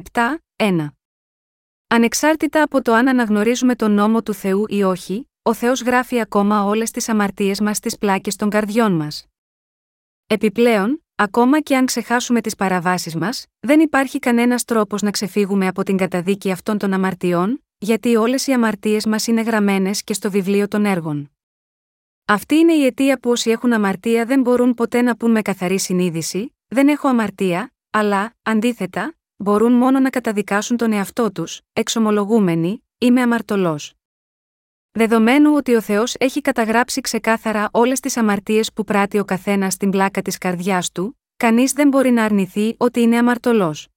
[0.56, 0.88] 1.
[1.88, 6.64] Ανεξάρτητα από το αν αναγνωρίζουμε τον νόμο του Θεού ή όχι, ο Θεός γράφει ακόμα
[6.64, 9.26] όλες τις αμαρτίες μας στις πλάκες των καρδιών μας.
[10.28, 15.84] Επιπλέον, ακόμα και αν ξεχάσουμε τις παραβάσεις μας, δεν υπάρχει κανένας τρόπος να ξεφύγουμε από
[15.84, 20.68] την καταδίκη αυτών των αμαρτιών, γιατί όλες οι αμαρτίες μας είναι γραμμένες και στο βιβλίο
[20.68, 21.32] των έργων.
[22.26, 25.80] Αυτή είναι η αιτία που όσοι έχουν αμαρτία δεν μπορούν ποτέ να πούν με καθαρή
[25.80, 33.22] συνείδηση: Δεν έχω αμαρτία, αλλά, αντίθετα, μπορούν μόνο να καταδικάσουν τον εαυτό τους, εξομολογούμενοι: Είμαι
[33.22, 33.94] αμαρτωλός.
[34.92, 39.90] Δεδομένου ότι ο Θεός έχει καταγράψει ξεκάθαρα όλες τις αμαρτίες που πράττει ο καθένας στην
[39.90, 43.88] πλάκα της καρδιάς του, κανείς δεν μπορεί να αρνηθεί ότι είναι αμαρτωλός.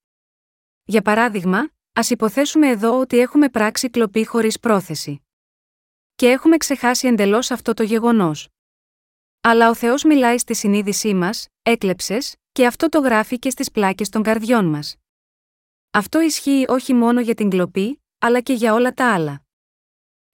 [0.84, 5.26] Για παράδειγμα, ας υποθέσουμε εδώ ότι έχουμε πράξει κλοπή χωρίς πρόθεση.
[6.14, 8.48] Και έχουμε ξεχάσει εντελώς αυτό το γεγονός.
[9.40, 14.08] Αλλά ο Θεός μιλάει στη συνείδησή μας, έκλεψες, και αυτό το γράφει και στις πλάκες
[14.08, 14.96] των καρδιών μας.
[15.90, 19.42] Αυτό ισχύει όχι μόνο για την κλοπή, αλλά και για όλα τα άλλα.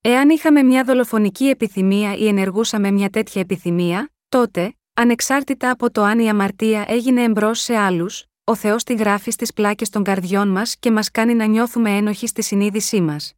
[0.01, 6.19] Εάν είχαμε μια δολοφονική επιθυμία ή ενεργούσαμε μια τέτοια επιθυμία, τότε, ανεξάρτητα από το αν
[6.19, 10.77] η αμαρτία έγινε εμπρός σε άλλους, ο Θεός τη γράφει στις πλάκες των καρδιών μας
[10.77, 13.33] και μας κάνει να νιώθουμε ένοχοι στη συνείδησή μας.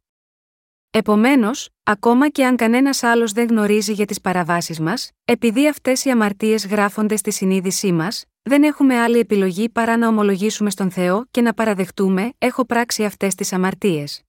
[0.91, 6.09] Επομένως, ακόμα και αν κανένας άλλος δεν γνωρίζει για τις παραβάσεις μας, επειδή αυτές οι
[6.09, 11.41] αμαρτίες γράφονται στη συνείδησή μας, δεν έχουμε άλλη επιλογή παρά να ομολογήσουμε στον Θεό και
[11.41, 14.23] να παραδεχτούμε: Έχω πράξει αυτές τις αμαρτίες.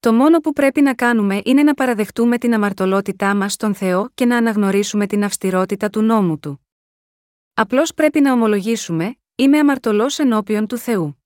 [0.00, 4.24] Το μόνο που πρέπει να κάνουμε είναι να παραδεχτούμε την αμαρτωλότητά μας στον Θεό και
[4.24, 6.66] να αναγνωρίσουμε την αυστηρότητα του νόμου του.
[7.54, 11.22] Απλώς πρέπει να ομολογήσουμε: Είμαι αμαρτωλός ενώπιον του Θεού.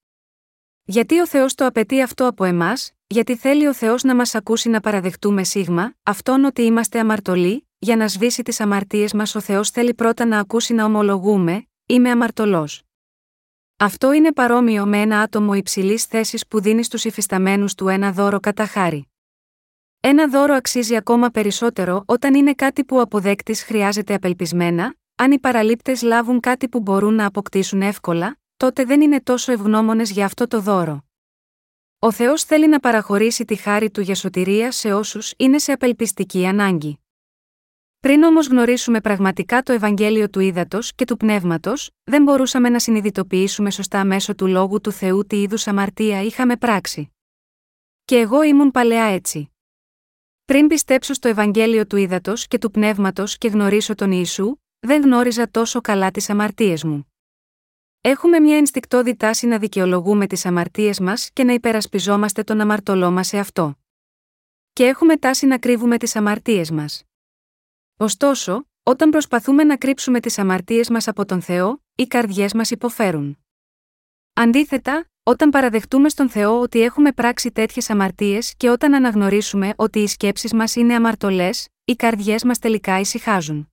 [0.85, 4.69] Γιατί ο Θεός το απαιτεί αυτό από εμάς, γιατί θέλει ο Θεός να μας ακούσει
[4.69, 9.71] να παραδεχτούμε σίγμα, αυτόν ότι είμαστε αμαρτωλοί, για να σβήσει τις αμαρτίες μας ο Θεός
[9.71, 12.83] θέλει πρώτα να ακούσει να ομολογούμε: Είμαι αμαρτωλός.
[13.77, 18.41] Αυτό είναι παρόμοιο με ένα άτομο υψηλής θέσης που δίνει στους υφισταμένους του ένα δώρο
[18.41, 19.09] κατά χάρη.
[20.01, 25.39] Ένα δώρο αξίζει ακόμα περισσότερο όταν είναι κάτι που ο αποδέκτης χρειάζεται απελπισμένα, αν οι
[25.39, 30.47] παραλήπτες λάβουν κάτι που μπορούν να αποκτήσουν εύκολα, τότε δεν είναι τόσο ευγνώμονες για αυτό
[30.47, 31.05] το δώρο.
[31.99, 36.47] Ο Θεός θέλει να παραχωρήσει τη χάρη του για σωτηρία σε όσους είναι σε απελπιστική
[36.47, 36.99] ανάγκη.
[38.01, 43.71] Πριν όμως γνωρίσουμε πραγματικά το Ευαγγέλιο του ύδατο και του πνεύματος, δεν μπορούσαμε να συνειδητοποιήσουμε
[43.71, 47.13] σωστά μέσω του λόγου του Θεού τι είδους αμαρτία είχαμε πράξει.
[48.05, 49.51] Και εγώ ήμουν παλαιά έτσι.
[50.45, 55.51] Πριν πιστέψω στο Ευαγγέλιο του ύδατο και του πνεύματος και γνωρίσω τον Ιησού, δεν γνώριζα
[55.51, 57.13] τόσο καλά τις αμαρτίες μου.
[58.01, 63.27] Έχουμε μια ενστικτόδη τάση να δικαιολογούμε τις αμαρτίες μας και να υπερασπιζόμαστε τον αμαρτωλό μας
[63.27, 63.79] σε αυτό.
[64.73, 67.05] Και έχουμε τάση να κρύβουμε τις αμαρτίες μας.
[68.03, 73.39] Ωστόσο, όταν προσπαθούμε να κρύψουμε τις αμαρτίες μας από τον Θεό, οι καρδιές μας υποφέρουν.
[74.33, 80.07] Αντίθετα, όταν παραδεχτούμε στον Θεό ότι έχουμε πράξει τέτοιες αμαρτίες και όταν αναγνωρίσουμε ότι οι
[80.07, 83.73] σκέψεις μας είναι αμαρτωλές, οι καρδιές μας τελικά ησυχάζουν.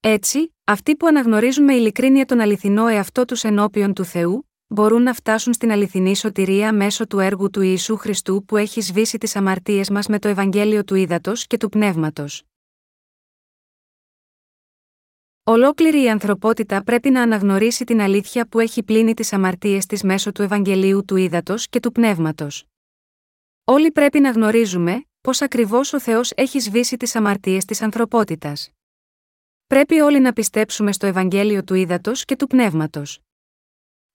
[0.00, 5.12] Έτσι, αυτοί που αναγνωρίζουν με ειλικρίνεια τον αληθινό εαυτό τους ενώπιον του Θεού, μπορούν να
[5.12, 9.90] φτάσουν στην αληθινή σωτηρία μέσω του έργου του Ιησού Χριστού που έχει σβήσει τις αμαρτίες
[9.90, 12.47] μας με το Ευαγγέλιο του Ήδατος και του Πνεύματος.
[15.50, 20.32] Ολόκληρη η ανθρωπότητα πρέπει να αναγνωρίσει την αλήθεια που έχει πλύνει τις αμαρτίες της μέσω
[20.32, 22.64] του Ευαγγελίου του Ήδατος και του Πνεύματος.
[23.64, 28.70] Όλοι πρέπει να γνωρίζουμε πώς ακριβώς ο Θεός έχει σβήσει τις αμαρτίες της ανθρωπότητας.
[29.66, 33.20] Πρέπει όλοι να πιστέψουμε στο Ευαγγέλιο του Ήδατος και του Πνεύματος.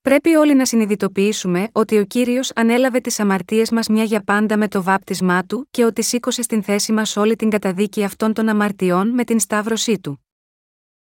[0.00, 4.68] Πρέπει όλοι να συνειδητοποιήσουμε ότι ο κύριος ανέλαβε τις αμαρτίες μας μια για πάντα με
[4.68, 9.08] το βάπτισμά του και ότι σήκωσε στην θέση μας όλη την καταδίκη αυτών των αμαρτιών
[9.08, 10.18] με την σταύρωσή του.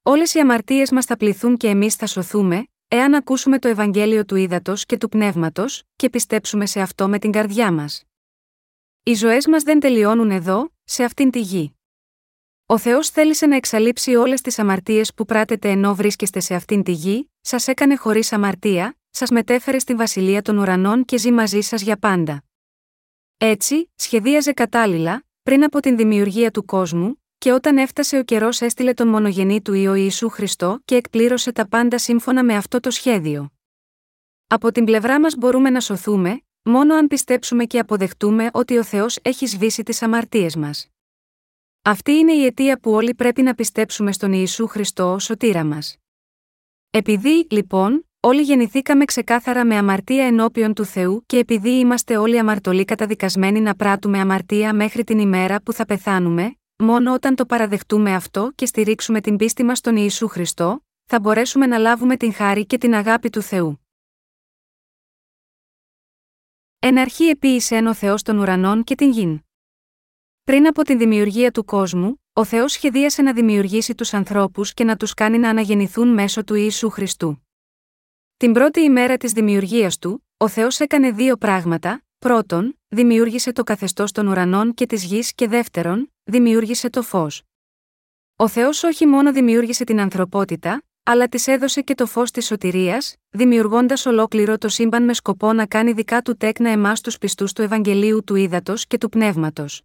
[0.05, 4.35] Όλες οι αμαρτίες μας θα πληθούν και εμείς θα σωθούμε, εάν ακούσουμε το Ευαγγέλιο του
[4.35, 8.03] ύδατο και του πνεύματος, και πιστέψουμε σε αυτό με την καρδιά μας.
[9.03, 11.77] Οι ζωές μας δεν τελειώνουν εδώ, σε αυτήν τη γη.
[12.65, 16.91] Ο Θεός θέλησε να εξαλείψει όλες τις αμαρτίες που πράτετε ενώ βρίσκεστε σε αυτήν τη
[16.91, 21.81] γη, σας έκανε χωρίς αμαρτία, σας μετέφερε στην βασιλεία των ουρανών και ζει μαζί σας
[21.81, 22.43] για πάντα.
[23.37, 28.93] Έτσι, σχεδίαζε κατάλληλα, πριν από την δημιουργία του κόσμου, και όταν έφτασε ο καιρός έστειλε
[28.93, 33.49] τον μονογενή του Υιό Ιησού Χριστό και εκπλήρωσε τα πάντα σύμφωνα με αυτό το σχέδιο.
[34.47, 39.19] Από την πλευρά μας μπορούμε να σωθούμε, μόνο αν πιστέψουμε και αποδεχτούμε ότι ο Θεός
[39.21, 40.88] έχει σβήσει τις αμαρτίες μας.
[41.82, 45.97] Αυτή είναι η αιτία που όλοι πρέπει να πιστέψουμε στον Ιησού Χριστό ως σωτήρα μας.
[46.89, 52.86] Επειδή, λοιπόν, όλοι γεννηθήκαμε ξεκάθαρα με αμαρτία ενώπιον του Θεού και επειδή είμαστε όλοι αμαρτωλοί
[52.86, 58.52] καταδικασμένοι να πράττουμε αμαρτία μέχρι την ημέρα που θα πεθάνουμε, Μόνο όταν το παραδεχτούμε αυτό
[58.56, 62.78] και στηρίξουμε την πίστη μας στον Ιησού Χριστό, θα μπορέσουμε να λάβουμε την χάρη και
[62.78, 63.88] την αγάπη του Θεού.
[66.80, 69.41] Εν αρχή επίησε ο Θεός των ουρανών και την γην.
[70.43, 74.98] Πριν από την δημιουργία του κόσμου, ο Θεός σχεδίασε να δημιουργήσει τους ανθρώπους και να
[74.98, 77.48] τους κάνει να αναγεννηθούν μέσω του Ιησού Χριστού.
[78.38, 82.04] Την πρώτη ημέρα της δημιουργίας του, ο Θεός έκανε δύο πράγματα.
[82.19, 87.41] Πρώτον, δημιούργησε το καθεστώς των ουρανών και της γης και δεύτερον, δημιούργησε το φως.
[88.36, 93.15] Ο Θεός όχι μόνο δημιούργησε την ανθρωπότητα, αλλά της έδωσε και το φως της σωτηρίας,
[93.29, 97.62] δημιουργώντας ολόκληρο το σύμπαν με σκοπό να κάνει δικά του τέκνα εμάς τους πιστούς του
[97.62, 99.81] Ευαγγελίου του Ήδατος και του Πνεύματος.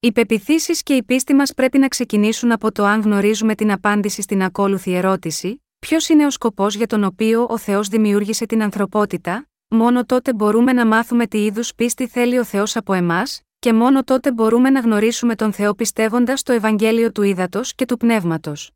[0.00, 4.22] Οι πεπιθήσεις και η πίστη μας πρέπει να ξεκινήσουν από το αν γνωρίζουμε την απάντηση
[4.22, 9.48] στην ακόλουθη ερώτηση: Ποιος είναι ο σκοπός για τον οποίο ο Θεός δημιούργησε την ανθρωπότητα,
[9.68, 14.04] μόνο τότε μπορούμε να μάθουμε τι είδους πίστη θέλει ο Θεός από εμάς, και μόνο
[14.04, 18.70] τότε μπορούμε να γνωρίσουμε τον Θεό πιστεύοντας το Ευαγγέλιο του Ήδατος και του Πνεύματος.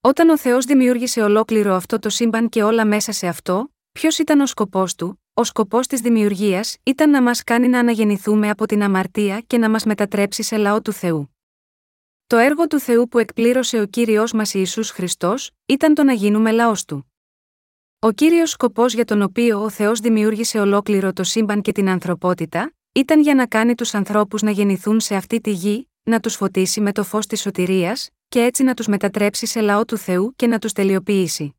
[0.00, 4.40] Όταν ο Θεός δημιούργησε ολόκληρο αυτό το σύμπαν και όλα μέσα σε αυτό, ποιος ήταν
[4.40, 8.82] ο σκοπός του, ο σκοπός της δημιουργίας ήταν να μας κάνει να αναγεννηθούμε από την
[8.82, 11.36] αμαρτία και να μας μετατρέψει σε λαό του Θεού.
[12.26, 16.50] Το έργο του Θεού που εκπλήρωσε ο κύριος μας Ιησούς Χριστός, ήταν το να γίνουμε
[16.50, 17.12] λαός του.
[17.98, 22.75] Ο κύριος σκοπός για τον οποίο ο Θεός δημιούργησε ολόκληρο το σύμπαν και την ανθρωπότητα,
[22.96, 26.80] ήταν για να κάνει τους ανθρώπους να γεννηθούν σε αυτή τη γη, να τους φωτίσει
[26.80, 30.46] με το φως της σωτηρίας, και έτσι να τους μετατρέψει σε λαό του Θεού και
[30.46, 31.56] να τους τελειοποιήσει.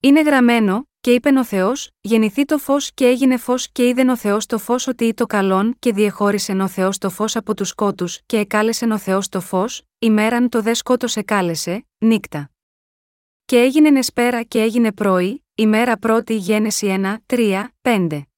[0.00, 4.16] Είναι γραμμένο, και είπε ο Θεός, γεννηθεί το φως και έγινε φως και είδεν ο
[4.16, 8.20] Θεός το φως ότι το καλόν και διεχώρισεν ο Θεός το φως από τους σκότους
[8.26, 12.50] και εκάλεσεν ο Θεός το φως, ημέραν το δε σκότος εκάλεσε, νύκτα.
[13.44, 18.31] Και έγινε νεσπέρα και έγινε πρωί, ημέρα πρώτη γένεση 1, 3, 5.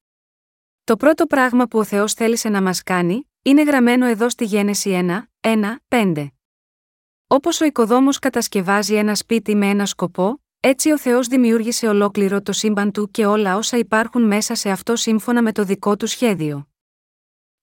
[0.85, 5.07] Το πρώτο πράγμα που ο Θεός θέλησε να μας κάνει, είναι γραμμένο εδώ στη γένεση
[5.07, 6.27] 1, 1, 5.
[7.27, 12.53] Όπως ο οικοδόμος κατασκευάζει ένα σπίτι με ένα σκοπό, έτσι ο Θεός δημιούργησε ολόκληρο το
[12.53, 16.69] σύμπαν του και όλα όσα υπάρχουν μέσα σε αυτό σύμφωνα με το δικό του σχέδιο.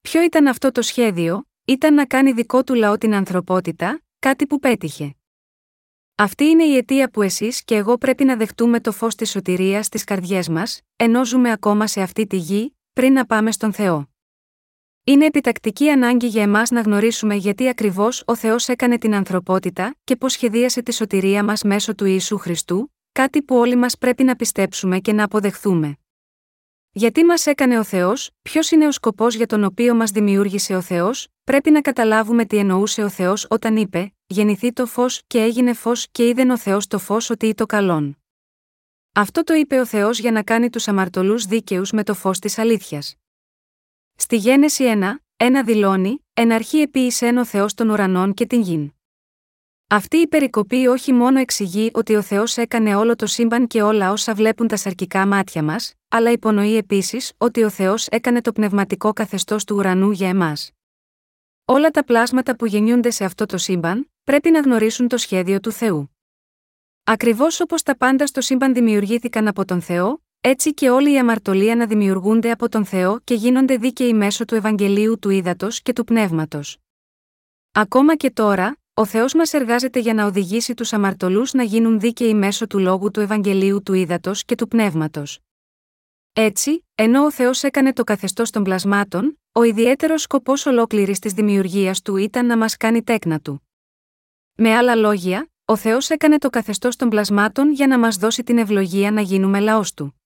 [0.01, 4.59] Ποιο ήταν αυτό το σχέδιο, ήταν να κάνει δικό του λαό την ανθρωπότητα, κάτι που
[4.59, 5.15] πέτυχε.
[6.15, 9.85] Αυτή είναι η αιτία που εσείς και εγώ πρέπει να δεχτούμε το φως της σωτηρίας
[9.85, 14.09] στις καρδιές μας, ενώ ζούμε ακόμα σε αυτή τη γη, πριν να πάμε στον Θεό.
[15.03, 20.15] Είναι επιτακτική ανάγκη για εμάς να γνωρίσουμε γιατί ακριβώς ο Θεός έκανε την ανθρωπότητα και
[20.15, 24.35] πώς σχεδίασε τη σωτηρία μας μέσω του Ιησού Χριστού, κάτι που όλοι μας πρέπει να
[24.35, 25.97] πιστέψουμε και να αποδεχθούμε.
[26.91, 30.81] Γιατί μας έκανε ο Θεός, ποιος είναι ο σκοπός για τον οποίο μας δημιούργησε ο
[30.81, 35.73] Θεός, πρέπει να καταλάβουμε τι εννοούσε ο Θεός όταν είπε: Γεννηθεί το φως και έγινε
[35.73, 38.20] φως και είδεν ο Θεός το φως ότι το καλόν.
[39.13, 42.57] Αυτό το είπε ο Θεός για να κάνει τους αμαρτωλούς δίκαιους με το φως της
[42.57, 43.15] αλήθειας.
[44.15, 48.91] Στη Γένεση 1, ένα δηλώνει, εν αρχή επίησε ο Θεός των ουρανών και την γην.
[49.87, 54.11] Αυτή η περικοπή όχι μόνο εξηγεί ότι ο Θεός έκανε όλο το σύμπαν και όλα
[54.11, 59.13] όσα βλέπουν τα σαρκικά μάτια μας, αλλά υπονοεί επίσης ότι ο Θεός έκανε το πνευματικό
[59.13, 60.71] καθεστώς του ουρανού για εμάς.
[61.65, 65.71] Όλα τα πλάσματα που γεννιούνται σε αυτό το σύμπαν, πρέπει να γνωρίσουν το σχέδιο του
[65.71, 66.15] Θεού.
[67.11, 71.71] Ακριβώς όπως τα πάντα στο σύμπαν δημιουργήθηκαν από τον Θεό, έτσι και όλοι οι αμαρτωλοί
[71.71, 76.77] αναδημιουργούνται από τον Θεό και γίνονται δίκαιοι μέσω του Ευαγγελίου του Ήδατος και του Πνεύματος.
[77.71, 82.33] Ακόμα και τώρα, ο Θεός μας εργάζεται για να οδηγήσει τους αμαρτωλούς να γίνουν δίκαιοι
[82.33, 85.39] μέσω του λόγου του Ευαγγελίου του Ήδατος και του Πνεύματος.
[86.33, 92.01] Έτσι, ενώ ο Θεός έκανε το καθεστώς των πλασμάτων, ο ιδιαίτερος σκοπός ολόκληρης της δημιουργίας
[92.01, 93.67] του ήταν να μας κάνει τέκνα του.
[94.55, 98.57] Με άλλα λόγια, ο Θεός έκανε το καθεστώς των πλασμάτων για να μας δώσει την
[98.57, 100.21] ευλογία να γίνουμε λαός του.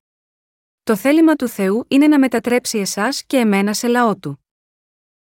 [0.83, 4.45] Το θέλημα του Θεού είναι να μετατρέψει εσάς και εμένα σε λαό του.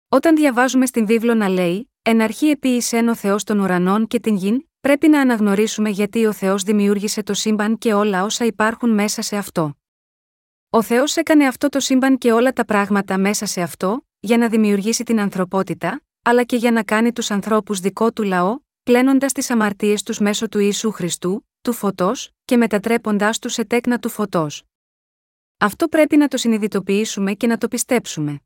[0.08, 4.36] Όταν διαβάζουμε στην βίβλο να λέει, Εν αρχή επίησεν ο Θεός των ουρανών και την
[4.36, 9.22] γην, πρέπει να αναγνωρίσουμε γιατί ο Θεός δημιούργησε το σύμπαν και όλα όσα υπάρχουν μέσα
[9.22, 9.76] σε αυτό.
[10.70, 14.48] Ο Θεός έκανε αυτό το σύμπαν και όλα τα πράγματα μέσα σε αυτό, για να
[14.48, 19.50] δημιουργήσει την ανθρωπότητα, αλλά και για να κάνει τους ανθρώπους δικό του λαό, πλένοντα τις
[19.50, 24.62] αμαρτίες τους μέσω του Ιησού Χριστού, του φωτός, και μετατρέποντάς τους σε τέκνα του φωτός.
[25.58, 28.40] Αυτό πρέπει να το συνειδητοποιήσουμε και να το πιστέψουμε.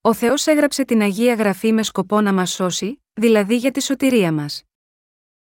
[0.00, 4.32] Ο Θεός έγραψε την Αγία Γραφή με σκοπό να μας σώσει, δηλαδή για τη σωτηρία
[4.32, 4.62] μας.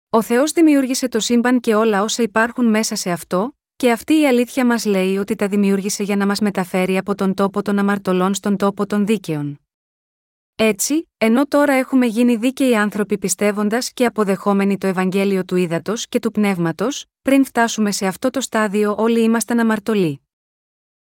[0.10, 4.28] Ο Θεός δημιούργησε το σύμπαν και όλα όσα υπάρχουν μέσα σε αυτό, και αυτή η
[4.28, 8.34] αλήθεια μας λέει ότι τα δημιούργησε για να μας μεταφέρει από τον τόπο των αμαρτωλών
[8.34, 9.60] στον τόπο των δίκαιων.
[10.62, 16.20] Έτσι, ενώ τώρα έχουμε γίνει δίκαιοι άνθρωποι πιστεύοντας και αποδεχόμενοι το Ευαγγέλιο του Ήδατος και
[16.20, 20.22] του Πνεύματος, πριν φτάσουμε σε αυτό το στάδιο όλοι ήμασταν αμαρτωλοί.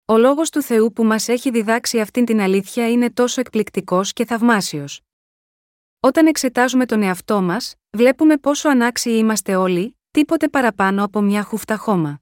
[0.05, 4.25] Ο λόγος του Θεού που μας έχει διδάξει αυτήν την αλήθεια είναι τόσο εκπληκτικός και
[4.25, 5.01] θαυμάσιος.
[5.99, 11.77] Όταν εξετάζουμε τον εαυτό μας, βλέπουμε πόσο ανάξιοι είμαστε όλοι, τίποτε παραπάνω από μια χούφτα
[11.77, 12.21] χώμα.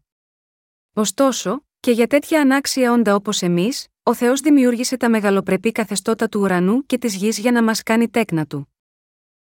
[0.93, 6.39] Ωστόσο, και για τέτοια ανάξια όντα όπως εμείς, ο Θεός δημιούργησε τα μεγαλοπρεπή καθεστώτα του
[6.39, 8.73] ουρανού και της γης για να μας κάνει τέκνα του.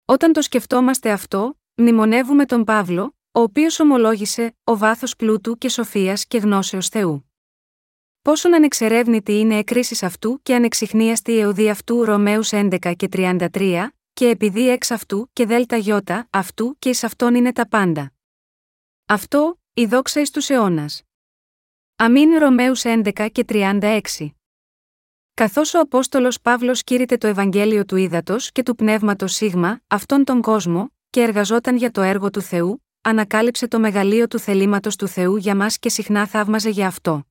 [0.05, 6.25] Όταν το σκεφτόμαστε αυτό, μνημονεύουμε τον Παύλο, ο οποίος ομολόγησε ο βάθος πλούτου και σοφίας
[6.25, 7.31] και γνώσεως Θεού.
[8.21, 14.27] Πόσον ανεξερεύνητη είναι εκκρίσει αυτού και ανεξιχνίαστη η εωδή αυτού Ρωμαίους 11 και 33, και
[14.27, 18.13] επειδή εξ αυτού και δέλτα γιώτα αυτού και εις αυτόν είναι τα πάντα.
[19.05, 21.03] Αυτό, η δόξα εις τους αιώνας.
[21.95, 24.33] Αμήν Ρωμαίους 11 και 36.
[25.33, 30.41] Καθώς ο Απόστολος Παύλος κήρυτε το Ευαγγέλιο του Ήδατος και του Πνεύματος Σίγμα, αυτόν τον
[30.41, 35.35] κόσμο, και εργαζόταν για το έργο του Θεού, ανακάλυψε το μεγαλείο του θελήματος του Θεού
[35.35, 37.25] για μας και συχνά θαύμαζε για αυτό.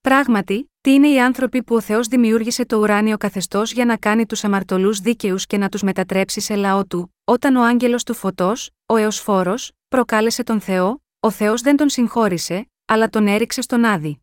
[0.00, 4.26] Πράγματι, τι είναι οι άνθρωποι που ο Θεός δημιούργησε το ουράνιο καθεστώς για να κάνει
[4.26, 8.70] τους αμαρτωλούς δίκαιους και να τους μετατρέψει σε λαό του, όταν ο άγγελος του φωτός,
[8.86, 14.20] ο Εωσφόρος, προκάλεσε τον Θεό, ο Θεός δεν τον συγχώρησε, αλλά τον έριξε στον άδει.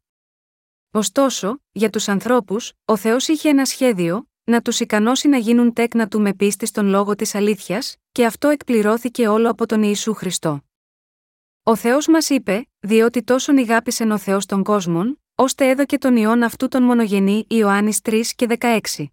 [0.92, 6.08] Ωστόσο, για τους ανθρώπους, ο Θεός είχε ένα σχέδιο, να τους ικανώσει να γίνουν τέκνα
[6.08, 10.62] του με πίστη στον λόγο της αλήθειας, και αυτό εκπληρώθηκε όλο από τον Ιησού Χριστό.
[11.64, 16.44] Ο Θεός μας είπε, διότι τόσον ηγάπησεν ο Θεός τον κόσμον, ώστε έδωκε τον ιόν
[16.44, 19.06] αυτού τον μονογενή Ιωάννης 3 και 16.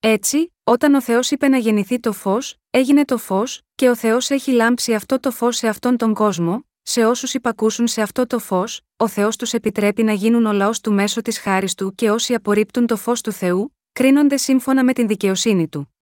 [0.00, 4.30] Έτσι, όταν ο Θεός είπε να γεννηθεί το φως, έγινε το φως, και ο Θεός
[4.30, 8.38] έχει λάμψει αυτό το φως σε αυτόν τον κόσμο, σε όσους υπακούσουν σε αυτό το
[8.38, 12.10] φως, ο Θεός τους επιτρέπει να γίνουν ο λαός του μέσω της χάρης του και
[12.10, 15.94] όσοι απορρίπτουν το φως του Θεού, κρίνονται σύμφωνα με την δικαιοσύνη του.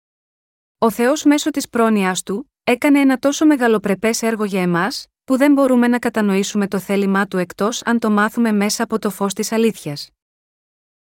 [0.78, 5.52] Ο Θεός μέσω της πρόνοια του, έκανε ένα τόσο μεγαλοπρεπές έργο για εμάς, που δεν
[5.52, 9.52] μπορούμε να κατανοήσουμε το θέλημά του εκτός αν το μάθουμε μέσα από το φως της
[9.52, 10.10] αλήθειας.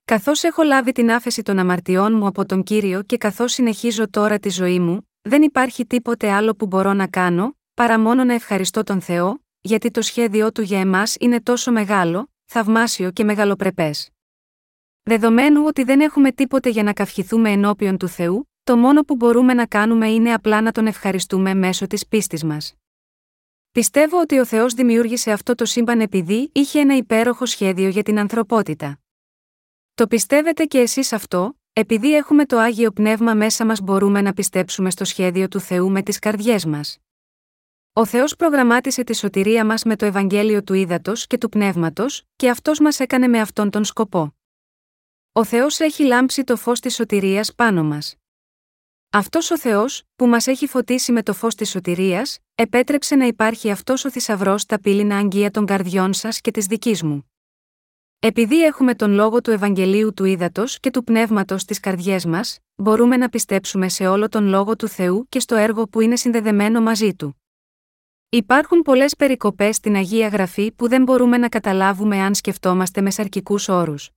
[0.04, 4.38] Καθώς έχω λάβει την άφεση των αμαρτιών μου από τον κύριο και καθώς συνεχίζω τώρα
[4.38, 8.82] τη ζωή μου, δεν υπάρχει τίποτε άλλο που μπορώ να κάνω, παρά μόνο να ευχαριστώ
[8.82, 14.10] τον Θεό, γιατί το σχέδιό του για εμάς είναι τόσο μεγάλο, θαυμάσιο και μεγαλοπρεπές.
[15.02, 19.54] Δεδομένου ότι δεν έχουμε τίποτε για να καυχηθούμε ενώπιον του Θεού, το μόνο που μπορούμε
[19.54, 22.74] να κάνουμε είναι απλά να τον ευχαριστούμε μέσω της πίστης μας.
[23.70, 28.18] Πιστεύω ότι ο Θεός δημιούργησε αυτό το σύμπαν επειδή είχε ένα υπέροχο σχέδιο για την
[28.18, 29.00] ανθρωπότητα.
[29.94, 34.90] Το πιστεύετε και εσείς αυτό, επειδή έχουμε το άγιο πνεύμα μέσα μας μπορούμε να πιστέψουμε
[34.90, 37.01] στο σχέδιο του Θεού με τις καρδιές μας.
[37.94, 42.50] Ο Θεός προγραμμάτισε τη σωτηρία μας με το Ευαγγέλιο του Ήδατος και του Πνεύματος, και
[42.50, 44.34] αυτός μας έκανε με αυτόν τον σκοπό.
[45.32, 48.14] Ο Θεός έχει λάμψει το φως της σωτηρίας πάνω μας.
[49.10, 53.70] Αυτός ο Θεός, που μας έχει φωτίσει με το φως της σωτηρίας, επέτρεψε να υπάρχει
[53.70, 57.32] αυτός ο θησαυρός στα πύληνα αγγεία των καρδιών σας και της δικής μου.
[58.18, 63.16] Επειδή έχουμε τον λόγο του Ευαγγελίου του Ήδατος και του Πνεύματος στις καρδιές μας, μπορούμε
[63.16, 67.14] να πιστέψουμε σε όλο τον λόγο του Θεού και στο έργο που είναι συνδεδεμένο μαζί
[67.14, 67.41] του.
[68.34, 73.68] Υπάρχουν πολλές περικοπές στην Αγία Γραφή που δεν μπορούμε να καταλάβουμε αν σκεφτόμαστε με σαρκικούς
[73.68, 74.10] όρους.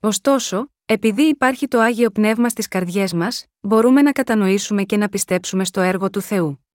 [0.00, 5.64] Ωστόσο, επειδή υπάρχει το άγιο πνεύμα στις καρδιές μας, μπορούμε να κατανοήσουμε και να πιστέψουμε
[5.64, 6.66] στο έργο του Θεού.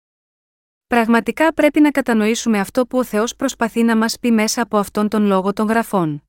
[0.87, 5.07] Πραγματικά πρέπει να κατανοήσουμε αυτό που ο Θεός προσπαθεί να μας πει μέσα από αυτόν
[5.07, 6.23] τον λόγο των γραφών.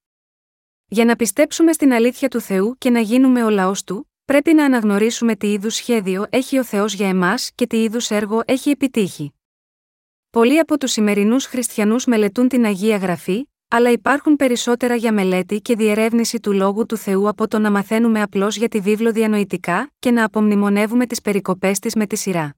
[0.87, 4.65] Για να πιστέψουμε στην αλήθεια του Θεού και να γίνουμε ο λαός του, πρέπει να
[4.65, 9.35] αναγνωρίσουμε τι είδους σχέδιο έχει ο Θεός για εμάς και τι είδους έργο έχει επιτύχει.
[10.35, 15.77] Πολλοί από τους σημερινούς χριστιανούς μελετούν την Αγία Γραφή, αλλά υπάρχουν περισσότερα για μελέτη και
[15.77, 20.11] διερεύνηση του λόγου του Θεού από το να μαθαίνουμε απλώς για τη βίβλο διανοητικά και
[20.11, 22.57] να απομνημονεύουμε τις περικοπές της με τη σειρά.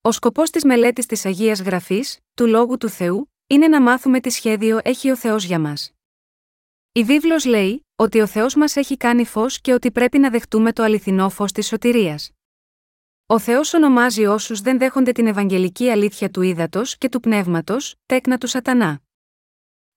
[0.00, 4.30] Ο σκοπός της μελέτης της Αγίας Γραφής, του λόγου του Θεού, είναι να μάθουμε τι
[4.30, 5.92] σχέδιο έχει ο Θεός για μας.
[6.92, 10.72] Η βίβλος λέει ότι ο Θεός μας έχει κάνει φως και ότι πρέπει να δεχτούμε
[10.72, 12.35] το αληθινό φως της σωτηρίας.
[13.28, 18.38] Ο Θεός ονομάζει όσους δεν δέχονται την Ευαγγελική αλήθεια του ύδατος και του πνεύματος, τέκνα
[18.38, 19.00] του Σατανά.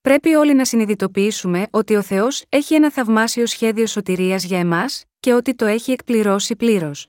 [0.01, 5.33] Πρέπει όλοι να συνειδητοποιήσουμε ότι ο Θεός έχει ένα θαυμάσιο σχέδιο σωτηρίας για εμάς και
[5.33, 7.07] ότι το έχει εκπληρώσει πλήρως.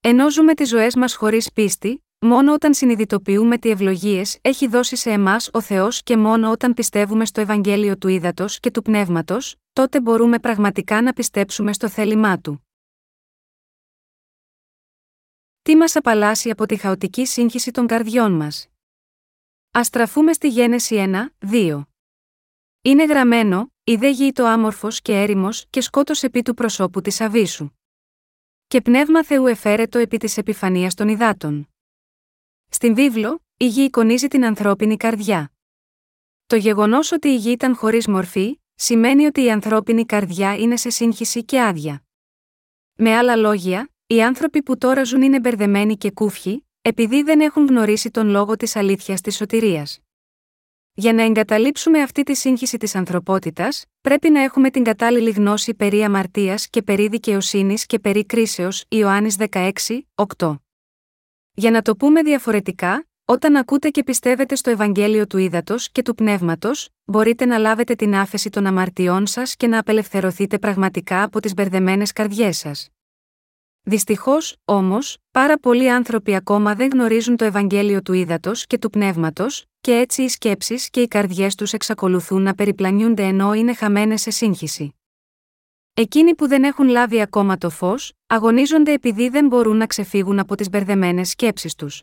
[0.00, 5.10] Ενώ ζούμε τις ζωές μας χωρίς πίστη, μόνο όταν συνειδητοποιούμε τι ευλογίες έχει δώσει σε
[5.10, 10.00] εμάς ο Θεός και μόνο όταν πιστεύουμε στο Ευαγγέλιο του ύδατος και του πνεύματος, τότε
[10.00, 12.67] μπορούμε πραγματικά να πιστέψουμε στο θέλημά του.
[15.68, 18.68] Τι μας απαλλάσσει από τη χαοτική σύγχυση των καρδιών μας;
[19.78, 21.82] Α στραφούμε στη Γένεση 1, 2.
[22.82, 27.20] Είναι γραμμένο, η δε γη το άμορφος και έρημος και σκότω επί του προσώπου της
[27.20, 27.70] Αβίσου.
[28.66, 31.68] Και πνεύμα Θεού εφέρετο επί της επιφανίας των υδάτων.
[32.68, 35.52] Στην βίβλο, η γη εικονίζει την ανθρώπινη καρδιά.
[36.46, 40.90] Το γεγονός ότι η γη ήταν χωρίς μορφή, σημαίνει ότι η ανθρώπινη καρδιά είναι σε
[40.90, 42.02] σύγχυση και άδεια.
[42.94, 47.66] Με άλλα λόγια, οι άνθρωποι που τώρα ζουν είναι μπερδεμένοι και κούφιοι, επειδή δεν έχουν
[47.66, 49.98] γνωρίσει τον λόγο της αλήθειας της σωτηρίας.
[50.92, 56.02] Για να εγκαταλείψουμε αυτή τη σύγχυση της ανθρωπότητας, πρέπει να έχουμε την κατάλληλη γνώση περί
[56.02, 60.54] αμαρτίας και περί δικαιοσύνης και περί κρίσεως, Ιωάννης 16, 8.
[61.52, 66.14] Για να το πούμε διαφορετικά, όταν ακούτε και πιστεύετε στο Ευαγγέλιο του Ήδατος και του
[66.14, 71.54] Πνεύματος, μπορείτε να λάβετε την άφεση των αμαρτιών σας και να απελευθερωθείτε πραγματικά από τις
[71.54, 72.88] μπερδεμένες καρδιές σας.
[73.88, 79.64] Δυστυχώς, όμως, πάρα πολλοί άνθρωποι ακόμα δεν γνωρίζουν το Ευαγγέλιο του Ήδατος και του Πνεύματος,
[79.80, 84.30] και έτσι οι σκέψεις και οι καρδιές τους εξακολουθούν να περιπλανιούνται ενώ είναι χαμένες σε
[84.30, 84.94] σύγχυση.
[85.94, 90.54] Εκείνοι που δεν έχουν λάβει ακόμα το φως, αγωνίζονται επειδή δεν μπορούν να ξεφύγουν από
[90.54, 92.02] τις μπερδεμένες σκέψεις τους.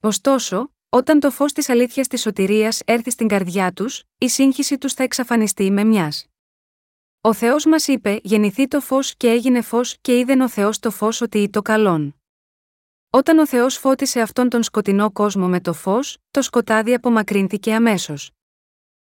[0.00, 4.92] Ωστόσο, όταν το φως της αλήθειας της σωτηρίας έρθει στην καρδιά τους, η σύγχυση τους
[4.92, 6.26] θα εξαφανιστεί με μιας.
[7.24, 10.90] Ο Θεός μας είπε: Γεννηθεί το φως και έγινε φως και είδεν ο Θεός το
[10.90, 12.16] φως ότι ή το καλόν.
[13.10, 18.30] Όταν ο Θεός φώτισε αυτόν τον σκοτεινό κόσμο με το φως, το σκοτάδι απομακρύνθηκε αμέσως.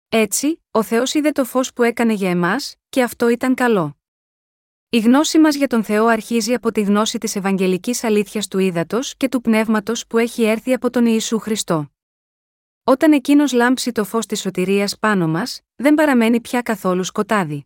[0.09, 3.97] Έτσι, ο Θεός είδε το φως που έκανε για εμάς, και αυτό ήταν καλό.
[4.89, 9.17] Η γνώση μας για τον Θεό αρχίζει από τη γνώση της Ευαγγελικής αλήθειας του ύδατος
[9.17, 11.91] και του πνεύματος που έχει έρθει από τον Ιησού Χριστό.
[12.83, 17.65] Όταν εκείνος λάμψει το φως της σωτηρίας πάνω μας, δεν παραμένει πια καθόλου σκοτάδι.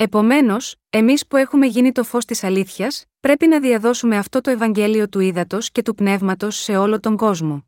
[0.00, 5.08] Επομένως, εμείς που έχουμε γίνει το φως της αλήθειας, πρέπει να διαδώσουμε αυτό το Ευαγγέλιο
[5.08, 7.66] του ύδατο και του πνεύματος σε όλο τον κόσμο.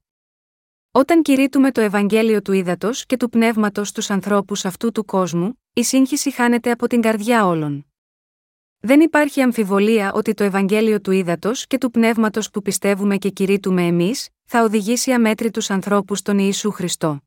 [0.90, 5.82] Όταν κηρύττουμε το Ευαγγέλιο του ύδατο και του πνεύματος στους ανθρώπους αυτού του κόσμου, η
[5.82, 7.86] σύγχυση χάνεται από την καρδιά όλων.
[8.80, 13.86] Δεν υπάρχει αμφιβολία ότι το Ευαγγέλιο του ύδατο και του πνεύματος που πιστεύουμε και κηρύττουμε
[13.86, 17.20] εμείς, θα οδηγήσει αμέτρητους ανθρώπους στον Ιησού Χριστό.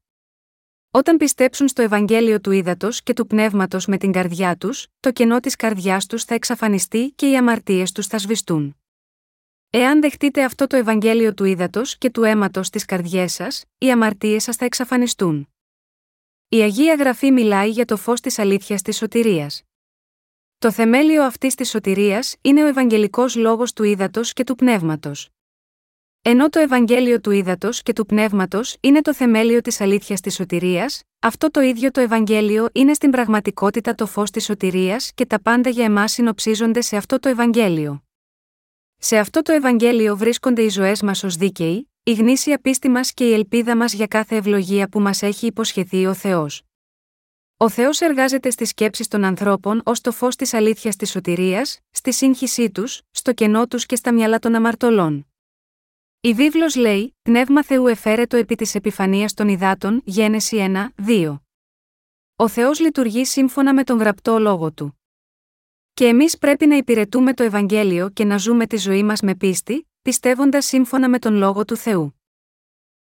[0.96, 5.40] Όταν πιστέψουν στο Ευαγγέλιο του ύδατο και του πνεύματος με την καρδιά τους, το κενό
[5.40, 8.78] της καρδιάς τους θα εξαφανιστεί και οι αμαρτίες τους θα σβηστούν.
[9.70, 14.44] Εάν δεχτείτε αυτό το Ευαγγέλιο του ύδατο και του αίματος στι καρδιές σας, οι αμαρτίες
[14.44, 15.50] σας θα εξαφανιστούν.
[16.48, 19.64] Η Αγία Γραφή μιλάει για το φως της αλήθειας της σωτηρίας.
[20.58, 25.30] Το θεμέλιο αυτής της σωτηρίας είναι ο Ευαγγελικός λόγος του ύδατο και του πνεύματος.
[26.26, 31.02] Ενώ το Ευαγγέλιο του ύδατο και του πνεύματος είναι το θεμέλιο της αλήθειας της σωτηρίας,
[31.20, 35.70] αυτό το ίδιο το Ευαγγέλιο είναι στην πραγματικότητα το φως της σωτηρίας και τα πάντα
[35.70, 38.04] για εμάς συνοψίζονται σε αυτό το Ευαγγέλιο.
[38.98, 43.28] Σε αυτό το Ευαγγέλιο βρίσκονται οι ζωές μας ως δίκαιοι, η γνήσια πίστη μας και
[43.30, 46.62] η ελπίδα μας για κάθε ευλογία που μας έχει υποσχεθεί ο Θεός.
[47.58, 52.14] Ο Θεός εργάζεται στις σκέψεις των ανθρώπων ως το φως της αλήθειας της σωτηρίας, στη
[52.14, 55.28] σύγχυσή τους, στο κενό τους και στα μυαλά των αμαρτωλών.
[56.26, 61.40] Η βίβλος λέει: Πνεύμα Θεού εφέρετο επί της επιφανίας των υδάτων, Γένεση 1, 2.
[62.36, 65.00] Ο Θεός λειτουργεί σύμφωνα με τον γραπτό λόγο του.
[65.94, 69.88] Και εμείς πρέπει να υπηρετούμε το Ευαγγέλιο και να ζούμε τη ζωή μας με πίστη,
[70.02, 72.22] πιστεύοντας σύμφωνα με τον λόγο του Θεού.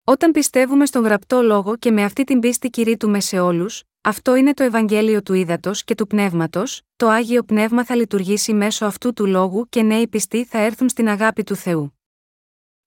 [0.03, 4.53] Όταν πιστεύουμε στον γραπτό λόγο και με αυτή την πίστη κηρύττουμε σε όλους, αυτό είναι
[4.53, 9.25] το Ευαγγέλιο του ύδατο και του πνεύματος, το άγιο πνεύμα θα λειτουργήσει μέσω αυτού του
[9.25, 11.98] λόγου και νέοι πιστοί θα έρθουν στην αγάπη του Θεού.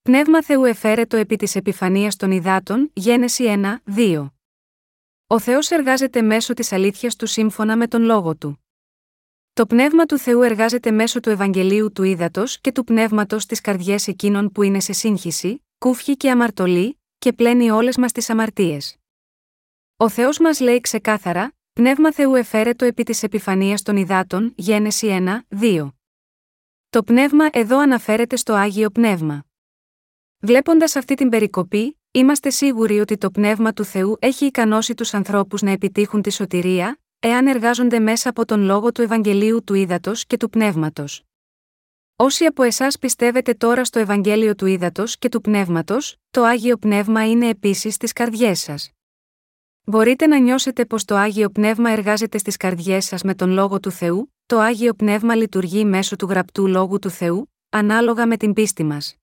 [0.02, 4.30] Πνεύμα Θεού εφέρετο επί της επιφανίας των υδάτων, Γένεση 1, 2.
[5.26, 8.64] Ο Θεός εργάζεται μέσω της αλήθειας του σύμφωνα με τον λόγο του.
[9.52, 14.08] Το πνεύμα του Θεού εργάζεται μέσω του Ευαγγελίου του ύδατο και του πνεύματος στι καρδιές
[14.08, 18.96] εκείνων που είναι σε σύγχυση, κούφιοι και αμαρτωλοί, και πλένει όλες μας τις αμαρτίες.
[19.96, 25.46] Ο Θεός μας λέει ξεκάθαρα: Πνεύμα Θεού εφέρετο επί της επιφανίας των υδάτων, Γένεση 1,
[25.60, 25.88] 2.
[26.90, 29.44] Το πνεύμα εδώ αναφέρεται στο άγιο πνεύμα.
[30.44, 35.62] Βλέποντας αυτή την περικοπή, είμαστε σίγουροι ότι το πνεύμα του Θεού έχει ικανώσει τους ανθρώπους
[35.62, 40.36] να επιτύχουν τη σωτηρία, εάν εργάζονται μέσα από τον λόγο του Ευαγγελίου του Ήδατος και
[40.36, 41.22] του Πνεύματος.
[42.16, 47.30] Όσοι από εσάς πιστεύετε τώρα στο Ευαγγέλιο του Ήδατος και του Πνεύματος, το άγιο πνεύμα
[47.30, 48.90] είναι επίσης στις καρδιές σας.
[49.84, 53.90] Μπορείτε να νιώσετε πως το άγιο πνεύμα εργάζεται στις καρδιές σας με τον λόγο του
[53.90, 58.84] Θεού, το άγιο πνεύμα λειτουργεί μέσω του γραπτού λόγου του Θεού, ανάλογα με την πίστη
[58.84, 59.16] μας.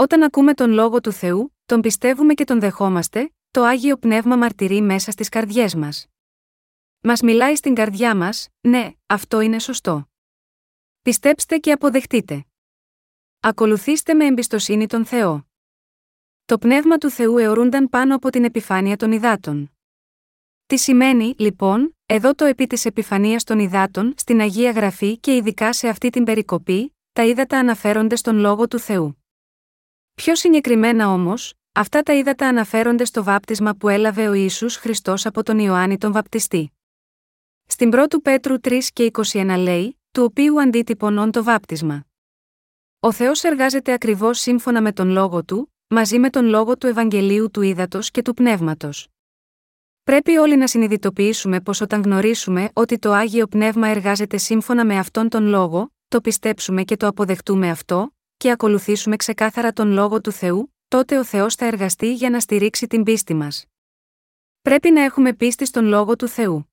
[0.00, 4.80] Όταν ακούμε τον λόγο του Θεού, τον πιστεύουμε και τον δεχόμαστε, το άγιο πνεύμα μαρτυρεί
[4.80, 6.06] μέσα στις καρδιές μας.
[7.00, 10.08] Μας μιλάει στην καρδιά μας, ναι, αυτό είναι σωστό.
[11.02, 12.44] Πιστέψτε και αποδεχτείτε.
[13.40, 15.46] Ακολουθήστε με εμπιστοσύνη τον Θεό.
[16.44, 19.72] Το πνεύμα του Θεού αιωρούνταν πάνω από την επιφάνεια των υδάτων.
[20.66, 25.72] Τι σημαίνει, λοιπόν, εδώ το επί της επιφανίας των υδάτων στην Αγία Γραφή και ειδικά
[25.72, 29.17] σε αυτή την περικοπή, τα ύδατα αναφέρονται στον λόγο του Θεού.
[30.22, 35.42] Πιο συγκεκριμένα όμως, αυτά τα ύδατα αναφέρονται στο βάπτισμα που έλαβε ο Ιησούς Χριστός από
[35.42, 36.72] τον Ιωάννη τον Βαπτιστή.
[37.66, 42.04] Στην 1 Πέτρου 3 και 21 λέει, του οποίου αντίτυπωνών το βάπτισμα.
[43.00, 47.50] Ο Θεός εργάζεται ακριβώς σύμφωνα με τον λόγο του, μαζί με τον λόγο του Ευαγγελίου
[47.50, 49.08] του Ήδατο και του Πνεύματος.
[50.02, 55.28] Πρέπει όλοι να συνειδητοποιήσουμε πως όταν γνωρίσουμε ότι το Άγιο Πνεύμα εργάζεται σύμφωνα με αυτόν
[55.28, 60.74] τον λόγο, το πιστέψουμε και το αποδεχτούμε αυτό, και ακολουθήσουμε ξεκάθαρα τον λόγο του Θεού,
[60.88, 63.64] τότε ο Θεός θα εργαστεί για να στηρίξει την πίστη μας.
[64.62, 66.72] Πρέπει να έχουμε πίστη στον λόγο του Θεού.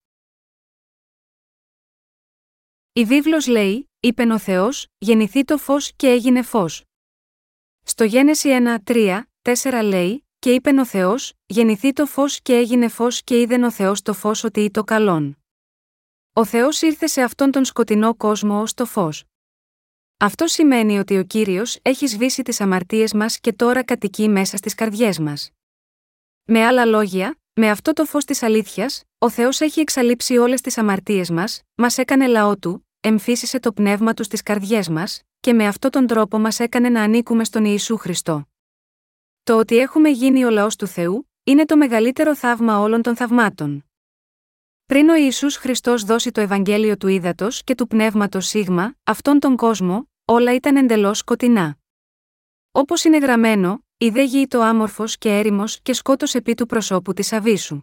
[2.94, 6.84] Η βίβλος λέει, είπε ο Θεός, γεννηθεί το φως και έγινε φως.
[7.84, 12.88] Στο Γένεση 1, 3, 4 λέει, και είπε ο Θεός, γεννηθεί το φως και έγινε
[12.88, 15.38] φως και είδεν ο Θεός το φως ότι ή το καλόν.
[16.34, 19.24] Ο Θεός ήρθε σε αυτόν τον σκοτεινό κόσμο ως το φως.
[20.18, 24.76] Αυτό σημαίνει ότι ο κύριος έχει σβήσει τις αμαρτίες μας και τώρα κατοικεί μέσα στις
[24.76, 25.52] καρδιές μας.
[26.44, 30.78] Με άλλα λόγια, με αυτό το φως της αλήθειας, ο Θεός έχει εξαλείψει όλες τις
[30.78, 35.68] αμαρτίες μας, μας έκανε λαό του, εμφύσισε το πνεύμα του στις καρδιές μας, και με
[35.68, 38.48] αυτόν τον τρόπο μας έκανε να ανήκουμε στον Ιησού Χριστό.
[39.44, 43.86] Το ότι έχουμε γίνει ο λαός του Θεού, είναι το μεγαλύτερο θαύμα όλων των θαυμάτων.
[44.86, 49.56] Πριν ο Ισού Χριστός δώσει το Ευαγγέλιο του ύδατο και του πνεύματος Σίγμα, αυτόν τον
[49.56, 51.78] κόσμο, όλα ήταν εντελώς σκοτεινά.
[52.72, 57.14] Όπως είναι γραμμένο, η δε γη το άμορφος και έρημος και σκότος επί του προσώπου
[57.14, 57.82] της Αβίσου.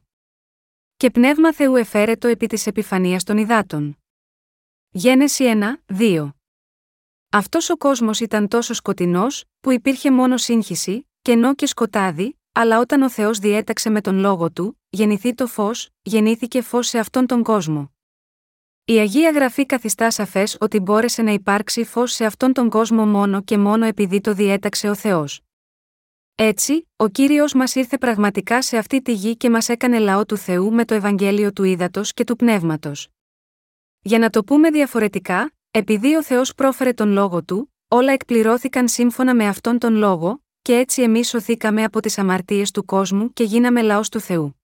[0.97, 3.99] Και πνεύμα Θεού εφέρετο επί της επιφανίας των υδάτων.
[4.91, 6.31] Γένεση 1, 2.
[7.31, 13.03] Αυτός ο κόσμος ήταν τόσο σκοτεινός, που υπήρχε μόνο σύγχυση, κενό και σκοτάδι, αλλά όταν
[13.03, 17.43] ο Θεός διέταξε με τον λόγο του, γεννηθεί το φως, γεννήθηκε φως σε αυτόν τον
[17.43, 17.93] κόσμο.
[18.85, 23.43] Η Αγία Γραφή καθιστά σαφές ότι μπόρεσε να υπάρξει φως σε αυτόν τον κόσμο μόνο
[23.43, 25.41] και μόνο επειδή το διέταξε ο Θεός.
[26.35, 30.37] Έτσι, ο κύριος μας ήρθε πραγματικά σε αυτή τη γη και μας έκανε λαό του
[30.37, 33.09] Θεού με το Ευαγγέλιο του Ήδατος και του Πνεύματος.
[34.01, 39.35] Για να το πούμε διαφορετικά, επειδή ο Θεός πρόφερε τον λόγο του, όλα εκπληρώθηκαν σύμφωνα
[39.35, 43.83] με αυτόν τον λόγο, και έτσι εμείς σωθήκαμε από τις αμαρτίες του κόσμου και γίναμε
[43.83, 44.61] λαός του Θεού.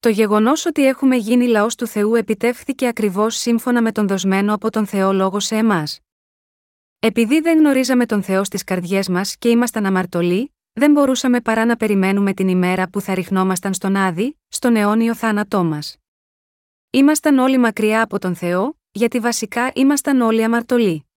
[0.00, 4.70] Το γεγονός ότι έχουμε γίνει λαός του Θεού επιτεύχθηκε ακριβώς σύμφωνα με τον δοσμένο από
[4.70, 6.00] τον Θεό λόγο σε εμάς.
[6.98, 11.76] Επειδή δεν γνωρίζαμε τον Θεό στις καρδιές μας και ήμασταν αμαρτωλοί, δεν μπορούσαμε παρά να
[11.76, 15.96] περιμένουμε την ημέρα που θα ριχνόμασταν στον άδη, στον αιώνιο θάνατό μας.
[16.90, 21.09] Ήμασταν όλοι μακριά από τον Θεό, γιατί βασικά ήμασταν όλοι αμαρτωλοί.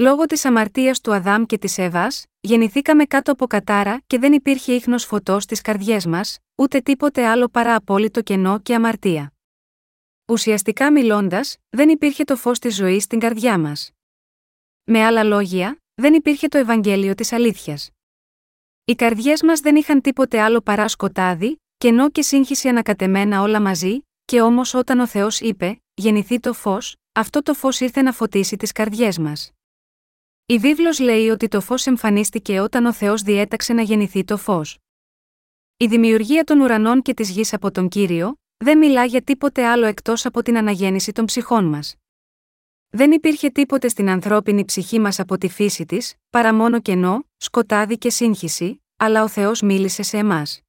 [0.00, 4.72] Λόγω της αμαρτίας του Αδάμ και της Εύας, γεννηθήκαμε κάτω από κατάρα και δεν υπήρχε
[4.72, 9.32] ίχνος φωτός στις καρδιές μας, ούτε τίποτε άλλο παρά απόλυτο κενό και αμαρτία.
[10.26, 13.90] Ουσιαστικά μιλώντας, δεν υπήρχε το φως της ζωής στην καρδιά μας.
[14.84, 17.90] Με άλλα λόγια, δεν υπήρχε το Ευαγγέλιο της αλήθειας.
[18.84, 24.00] Οι καρδιές μας δεν είχαν τίποτε άλλο παρά σκοτάδι, κενό και σύγχυση ανακατεμένα όλα μαζί,
[24.24, 28.56] και όμως όταν ο Θεός είπε: Γεννηθεί το φως, αυτό το φως ήρθε να φωτίσει
[28.56, 29.52] τις καρδιές μας.
[30.50, 34.78] Η βίβλος λέει ότι το φως εμφανίστηκε όταν ο Θεός διέταξε να γεννηθεί το φως.
[35.76, 39.86] Η δημιουργία των ουρανών και της γης από τον Κύριο, δεν μιλά για τίποτε άλλο
[39.86, 41.94] εκτός από την αναγέννηση των ψυχών μας.
[42.88, 47.98] Δεν υπήρχε τίποτε στην ανθρώπινη ψυχή μας από τη φύση της, παρά μόνο κενό, σκοτάδι
[47.98, 50.60] και σύγχυση, αλλά ο Θεός μίλησε σε εμάς.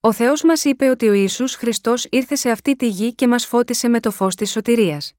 [0.00, 3.46] Ο Θεός μας είπε ότι ο Ιησούς Χριστός ήρθε σε αυτή τη γη και μας
[3.46, 5.12] φώτισε με το φως της σωτηρίας.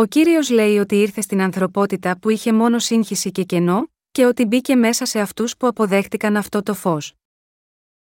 [0.00, 4.44] Ο κύριος λέει ότι ήρθε στην ανθρωπότητα που είχε μόνο σύγχυση και κενό, και ότι
[4.44, 7.14] μπήκε μέσα σε αυτούς που αποδέχτηκαν αυτό το φως.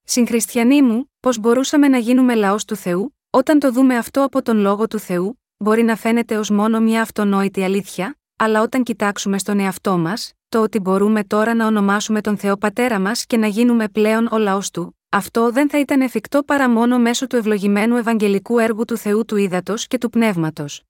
[0.03, 4.59] Συγχριστιανοί μου, πώς μπορούσαμε να γίνουμε λαός του Θεού, όταν το δούμε αυτό από τον
[4.59, 9.59] λόγο του Θεού, μπορεί να φαίνεται ως μόνο μια αυτονόητη αλήθεια, αλλά όταν κοιτάξουμε στον
[9.61, 13.89] εαυτό μας, το ότι μπορούμε τώρα να ονομάσουμε τον Θεό Πατέρα μας και να γίνουμε
[13.89, 18.59] πλέον ο λαός του, αυτό δεν θα ήταν εφικτό παρά μόνο μέσω του ευλογημένου Ευαγγελικού
[18.59, 20.81] έργου του Θεού του Ήδατος και του Πνεύματος.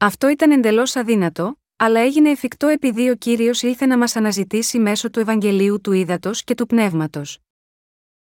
[0.00, 5.10] Αυτό ήταν εντελώς αδύνατο, αλλά έγινε εφικτό επειδή ο κύριος ήλθε να μας αναζητήσει μέσω
[5.10, 7.38] του Ευαγγελίου του Ήδατος και του Πνεύματος.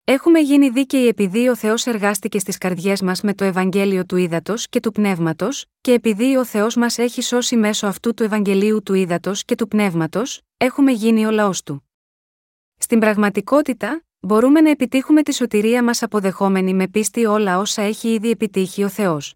[0.04, 4.68] Έχουμε γίνει δίκαιοι επειδή ο Θεός εργάστηκε στις καρδιές μας με το Ευαγγέλιο του Ήδατος
[4.68, 8.94] και του Πνεύματος, και επειδή ο Θεός μας έχει σώσει μέσω αυτού του Ευαγγελίου του
[8.94, 11.90] Ήδατος και του Πνεύματος, έχουμε γίνει ο λαός του.
[12.78, 18.30] Στην πραγματικότητα, μπορούμε να επιτύχουμε τη σωτηρία μας αποδεχόμενοι με πίστη όλα όσα έχει ήδη
[18.30, 19.34] επιτύχει ο Θεός.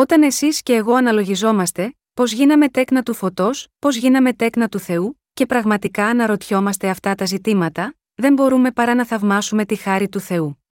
[0.00, 5.20] Όταν εσείς και εγώ αναλογιζόμαστε, πώς γίναμε τέκνα του φωτός, πώς γίναμε τέκνα του Θεού,
[5.32, 10.64] και πραγματικά αναρωτιόμαστε αυτά τα ζητήματα, δεν μπορούμε παρά να θαυμάσουμε τη χάρη του Θεού.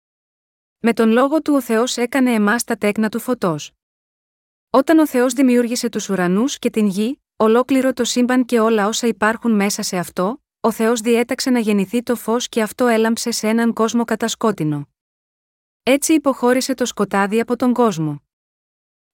[0.78, 3.72] Με τον λόγο του ο Θεός έκανε εμάς τα τέκνα του φωτός.
[4.70, 9.06] Όταν ο Θεός δημιούργησε τους ουρανούς και την γη, ολόκληρο το σύμπαν και όλα όσα
[9.06, 13.48] υπάρχουν μέσα σε αυτό, ο Θεός διέταξε να γεννηθεί το φως και αυτό έλαμψε σε
[13.48, 14.88] έναν κόσμο κατασκότεινο.
[15.82, 18.22] Έτσι υποχώρησε το σκοτάδι από τον κόσμο.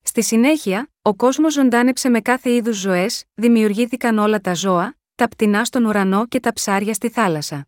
[0.07, 5.65] Στη συνέχεια, ο κόσμος ζωντάνεψε με κάθε είδους ζωές, δημιουργήθηκαν όλα τα ζώα, τα πτηνά
[5.65, 7.67] στον ουρανό και τα ψάρια στη θάλασσα.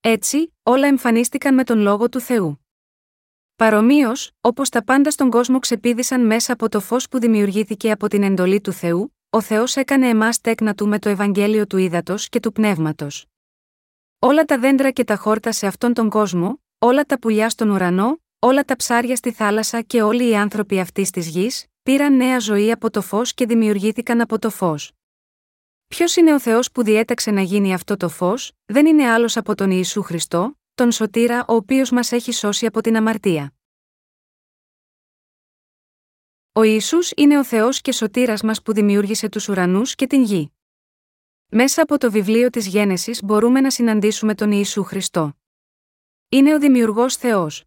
[0.00, 2.66] Έτσι, όλα εμφανίστηκαν με τον λόγο του Θεού.
[3.56, 8.22] Παρομοίως, όπως τα πάντα στον κόσμο ξεπίδησαν μέσα από το φως που δημιουργήθηκε από την
[8.22, 12.40] εντολή του Θεού, ο Θεός έκανε εμάς τέκνα του με το Ευαγγέλιο του ύδατο και
[12.40, 13.26] του πνεύματος.
[14.18, 18.23] Όλα τα δέντρα και τα χόρτα σε αυτόν τον κόσμο, όλα τα πουλιά στον ουρανό,
[18.44, 22.72] όλα τα ψάρια στη θάλασσα και όλοι οι άνθρωποι αυτή της γης, πήραν νέα ζωή
[22.72, 24.92] από το φως και δημιουργήθηκαν από το φως.
[25.88, 29.54] Ποιος είναι ο Θεός που διέταξε να γίνει αυτό το φως, δεν είναι άλλος από
[29.54, 33.54] τον Ιησού Χριστό, τον Σωτήρα ο οποίος μας έχει σώσει από την αμαρτία.
[36.52, 40.52] Ο Ιησούς είναι ο Θεός και σωτήρας μας που δημιούργησε τους ουρανούς και την γη.
[41.48, 45.36] Μέσα από το βιβλίο της Γένεσης μπορούμε να συναντήσουμε τον Ιησού Χριστό.
[46.28, 47.64] Είναι ο Δημιουργός Θεός.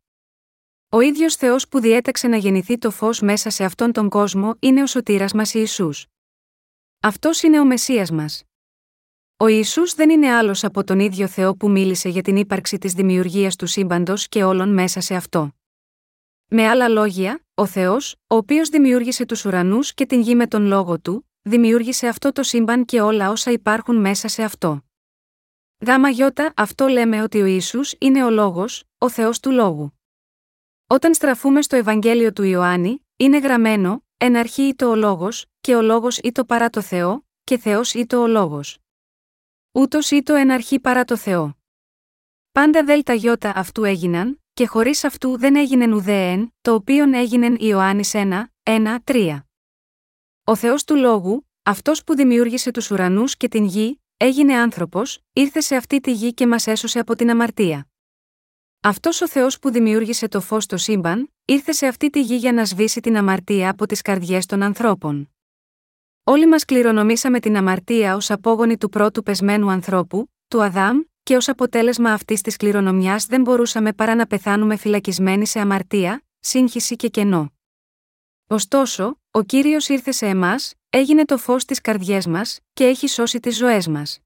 [0.90, 4.82] Ο ίδιος Θεός που διέταξε να γεννηθεί το φως μέσα σε αυτόν τον κόσμο είναι
[4.82, 6.06] ο σωτήρας μας Ιησούς.
[7.02, 8.44] Αυτός είναι ο Μεσσίας μας.
[9.38, 12.94] Ο Ιησούς δεν είναι άλλος από τον ίδιο Θεό που μίλησε για την ύπαρξη της
[12.94, 15.52] δημιουργίας του σύμπαντος και όλων μέσα σε αυτό.
[16.48, 20.66] Με άλλα λόγια, ο Θεός, ο οποίος δημιούργησε τους ουρανούς και την γη με τον
[20.66, 24.82] λόγο του, δημιούργησε αυτό το σύμπαν και όλα όσα υπάρχουν μέσα σε αυτό.
[25.86, 29.97] Γάμα γιώτα, αυτό λέμε ότι ο Ισού είναι ο λόγος, ο Θεός του λόγου.
[30.90, 35.82] Όταν στραφούμε στο Ευαγγέλιο του Ιωάννη, είναι γραμμένο, εν αρχή ήτο ο λόγος, και ο
[35.82, 38.78] λόγος ήτο παρά το Θεό, και Θεός ήτο ο λόγος.
[39.72, 41.58] Ούτως ήτο εν αρχή παρά το Θεό.
[42.52, 48.12] Πάντα δέλτα γιώτα αυτού έγιναν, και χωρίς αυτού δεν έγινε ουδέεν, το οποίον έγινεν Ιωάννης
[48.14, 49.40] 1, 1, 3.
[50.44, 55.60] Ο Θεός του Λόγου, αυτός που δημιούργησε τους ουρανούς και την γη, έγινε άνθρωπος, ήρθε
[55.60, 57.88] σε αυτή τη γη και μας έσωσε από την αμαρτία.
[58.88, 62.54] Αυτός ο Θεός που δημιούργησε το φως στο σύμπαν, ήρθε σε αυτή τη γη για
[62.54, 65.32] να σβήσει την αμαρτία από τις καρδιές των ανθρώπων.
[66.24, 71.48] Όλοι μας κληρονομήσαμε την αμαρτία ως απόγονοι του πρώτου πεσμένου ανθρώπου, του Αδάμ, και ως
[71.48, 77.54] αποτέλεσμα αυτής της κληρονομιάς δεν μπορούσαμε παρά να πεθάνουμε φυλακισμένοι σε αμαρτία, σύγχυση και κενό.
[78.48, 83.40] Ωστόσο, ο κύριος ήρθε σε εμάς, έγινε το φως στι καρδιές μας, και έχει σώσει
[83.40, 84.20] τις ζωές μας.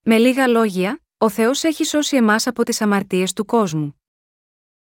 [0.00, 4.00] Με λίγα λόγια, ο Θεός έχει σώσει εμάς από τις αμαρτίες του κόσμου.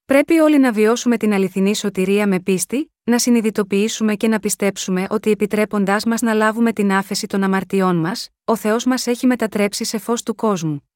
[0.05, 5.31] Πρέπει όλοι να βιώσουμε την αληθινή σωτηρία με πίστη, να συνειδητοποιήσουμε και να πιστέψουμε ότι
[5.31, 9.97] επιτρέποντάς μας να λάβουμε την άφεση των αμαρτιών μας, ο Θεός μας έχει μετατρέψει σε
[9.97, 10.89] φως του κόσμου.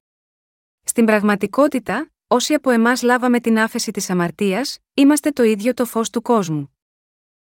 [0.82, 6.10] Στην πραγματικότητα, όσοι από εμάς λάβαμε την άφεση της αμαρτίας, είμαστε το ίδιο το φως
[6.10, 6.76] του κόσμου.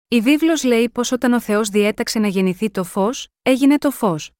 [0.08, 4.30] Η βίβλος λέει πως όταν ο Θεός διέταξε να γεννηθεί το φως, έγινε το φως.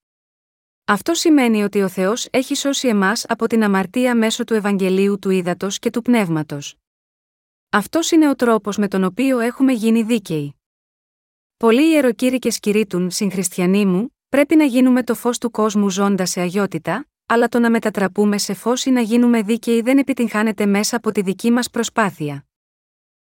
[0.87, 5.31] Αυτό σημαίνει ότι ο Θεός έχει σώσει εμάς από την αμαρτία μέσω του Ευαγγελίου του
[5.31, 6.77] Ήδατος και του Πνεύματος.
[7.71, 10.55] Αυτός είναι ο τρόπος με τον οποίο έχουμε γίνει δίκαιοι.
[11.57, 17.07] Πολλοί ιεροκήρυκες κηρύττουν, συγχριστιανοί μου, πρέπει να γίνουμε το φως του κόσμου ζώντα σε αγιότητα,
[17.27, 21.23] αλλά το να μετατραπούμε σε φως ή να γίνουμε δίκαιοι δεν επιτυγχάνεται μέσα από τη
[21.23, 22.47] δική μας προσπάθεια.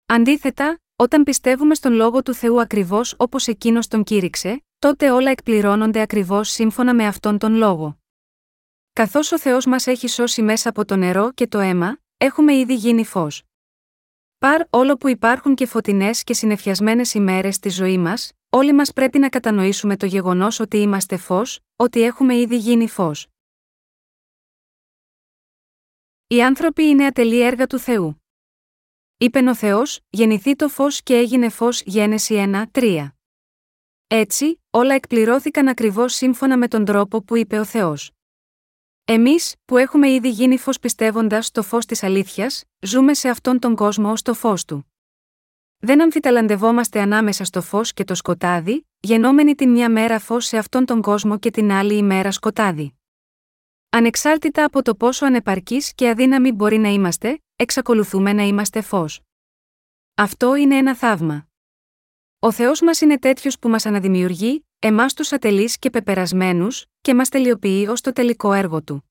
[0.06, 6.00] Αντίθετα, όταν πιστεύουμε στον λόγο του Θεού ακριβώς όπως εκείνος τον κήρυξε, τότε όλα εκπληρώνονται
[6.00, 7.98] ακριβώς σύμφωνα με αυτόν τον λόγο.
[8.92, 12.74] Καθώς ο Θεός μας έχει σώσει μέσα από το νερό και το αίμα, έχουμε ήδη
[12.74, 13.42] γίνει φως.
[14.38, 19.18] Παρ όλο που υπάρχουν και φωτεινές και συνεφιασμένες ημέρες στη ζωή μας, όλοι μας πρέπει
[19.18, 23.26] να κατανοήσουμε το γεγονός ότι είμαστε φως, ότι έχουμε ήδη γίνει φως.
[26.26, 28.22] Οι άνθρωποι είναι ατελή έργα του Θεού.
[29.16, 33.21] Είπε ο Θεός, γεννηθεί το φως και έγινε φως Γένεση 1, 3.
[34.14, 38.10] Έτσι, όλα εκπληρώθηκαν ακριβώς σύμφωνα με τον τρόπο που είπε ο Θεός.
[39.04, 43.74] Εμείς, που έχουμε ήδη γίνει φως πιστεύοντας στο φως της αλήθειας, ζούμε σε αυτόν τον
[43.74, 44.92] κόσμο ως το φως του.
[45.78, 50.84] Δεν αμφιταλαντευόμαστε ανάμεσα στο φως και το σκοτάδι, γεννόμενοι την μια μέρα φως σε αυτόν
[50.84, 52.98] τον κόσμο και την άλλη ημέρα σκοτάδι.
[53.88, 59.20] Ανεξάρτητα από το πόσο ανεπαρκή και αδύναμοι μπορεί να είμαστε, εξακολουθούμε να είμαστε φως.
[60.14, 61.46] Αυτό είναι ένα θαύμα.
[62.44, 67.28] Ο Θεός μας είναι τέτοιος που μας αναδημιουργεί, εμάς τους ατελείς και πεπερασμένους, και μας
[67.28, 69.10] τελειοποιεί ως το τελικό έργο του.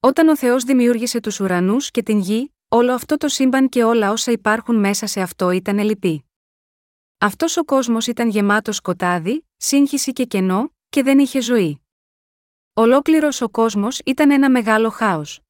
[0.00, 4.10] Όταν ο Θεός δημιούργησε τους ουρανούς και την γη, όλο αυτό το σύμπαν και όλα
[4.10, 6.24] όσα υπάρχουν μέσα σε αυτό ήταν ελλειπή.
[7.18, 11.82] Αυτός ο κόσμος ήταν γεμάτος σκοτάδι, σύγχυση και κενό, και δεν είχε ζωή.
[12.72, 15.40] Ολόκληρος ο κόσμος ήταν ένα μεγάλο χάος.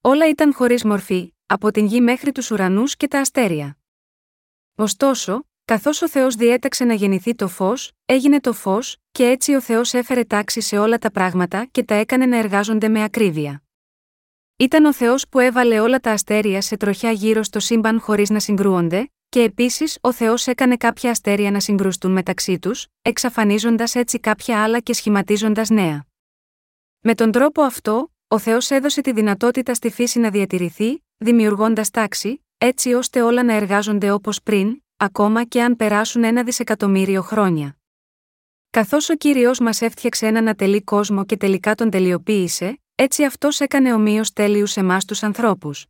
[0.00, 3.78] Όλα ήταν χωρίς μορφή, από την γη μέχρι τους ουρανούς και τα αστέρια.
[4.74, 9.60] Ωστόσο, καθώς ο Θεός διέταξε να γεννηθεί το φως, έγινε το φως, και έτσι ο
[9.60, 13.62] Θεός έφερε τάξη σε όλα τα πράγματα και τα έκανε να εργάζονται με ακρίβεια.
[14.56, 18.40] Ήταν ο Θεός που έβαλε όλα τα αστέρια σε τροχιά γύρω στο σύμπαν χωρίς να
[18.40, 24.62] συγκρούονται, και επίσης ο Θεός έκανε κάποια αστέρια να συγκρουστούν μεταξύ τους, εξαφανίζοντας έτσι κάποια
[24.62, 26.06] άλλα και σχηματίζοντας νέα.
[27.00, 32.44] Με τον τρόπο αυτό, ο Θεός έδωσε τη δυνατότητα στη φύση να διατηρηθεί, δημιουργώντας τάξη,
[32.58, 37.76] έτσι ώστε όλα να εργάζονται όπως πριν, ακόμα και αν περάσουν ένα δισεκατομμύριο χρόνια.
[38.70, 43.92] Καθώς ο κύριος μας έφτιαξε έναν ατελή κόσμο και τελικά τον τελειοποίησε, έτσι αυτός έκανε
[43.94, 45.86] ομοίως τέλειους εμάς τους ανθρώπους.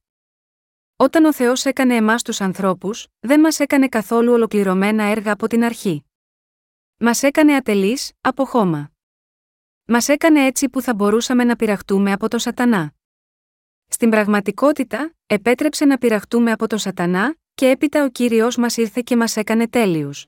[0.96, 5.64] Όταν ο Θεός έκανε εμάς τους ανθρώπους, δεν μας έκανε καθόλου ολοκληρωμένα έργα από την
[5.64, 6.04] αρχή.
[6.96, 8.90] Μας έκανε ατελείς, από χώμα.
[9.84, 12.92] Μας έκανε έτσι που θα μπορούσαμε να πειραχτούμε από το Σατανά.
[13.86, 19.16] Στην πραγματικότητα, επέτρεψε να πειραχτούμε από το Σατανά, και έπειτα ο κύριος μας ήρθε και
[19.16, 20.26] μας έκανε τέλειους.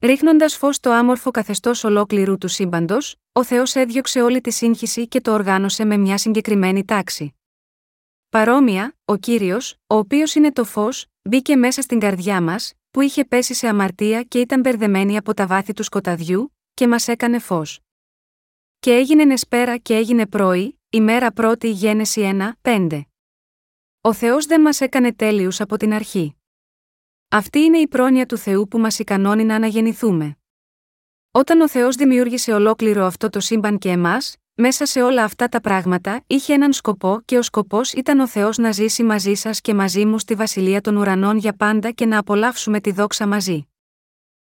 [0.00, 5.20] Ρίχνοντας φως στο άμορφο καθεστώς ολόκληρου του σύμπαντος, ο Θεός έδιωξε όλη τη σύγχυση και
[5.20, 7.34] το οργάνωσε με μια συγκεκριμένη τάξη.
[8.28, 13.24] Παρόμοια, ο κύριος, ο οποίος είναι το φως, μπήκε μέσα στην καρδιά μας, που είχε
[13.24, 17.80] πέσει σε αμαρτία και ήταν μπερδεμένη από τα βάθη του σκοταδιού, και μας έκανε φως.
[18.78, 23.00] Και έγινε νεσπέρα και έγινε πρωί, ημέρα πρώτη Γένεση 1, 5.
[24.08, 26.36] Ο Θεός δεν μας έκανε τέλειους από την αρχή.
[27.28, 30.36] Αυτή είναι η πρόνοια του Θεού που μας ικανώνει να αναγεννηθούμε.
[31.30, 35.60] Όταν ο Θεός δημιούργησε ολόκληρο αυτό το σύμπαν και εμάς, μέσα σε όλα αυτά τα
[35.60, 39.74] πράγματα είχε έναν σκοπό και ο σκοπός ήταν ο Θεός να ζήσει μαζί σας και
[39.74, 43.68] μαζί μου στη βασιλεία των ουρανών για πάντα και να απολαύσουμε τη δόξα μαζί.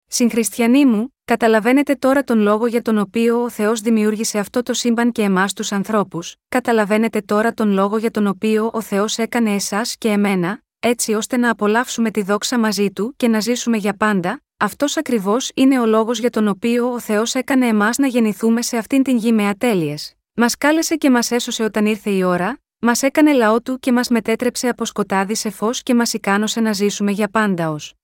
[0.07, 5.13] Συγχριστιανοί μου, καταλαβαίνετε τώρα τον λόγο για τον οποίο ο Θεός δημιούργησε αυτό το σύμπαν
[5.13, 9.97] και εμάς τους ανθρώπους, καταλαβαίνετε τώρα τον λόγο για τον οποίο ο Θεός έκανε εσάς
[9.99, 14.43] και εμένα, έτσι ώστε να απολαύσουμε τη δόξα μαζί του και να ζήσουμε για πάντα,
[14.57, 18.77] αυτός ακριβώς είναι ο λόγος για τον οποίο ο Θεός έκανε εμάς να γεννηθούμε σε
[18.77, 20.15] αυτήν την γη με ατέλειες.
[20.35, 24.09] Μας κάλεσε και μας έσωσε όταν ήρθε η ώρα, μας έκανε λαό του και μας
[24.09, 27.95] μετέτρεψε από σκοτάδι σε φως και μας ικάνωσε να ζήσουμε για πάντα ως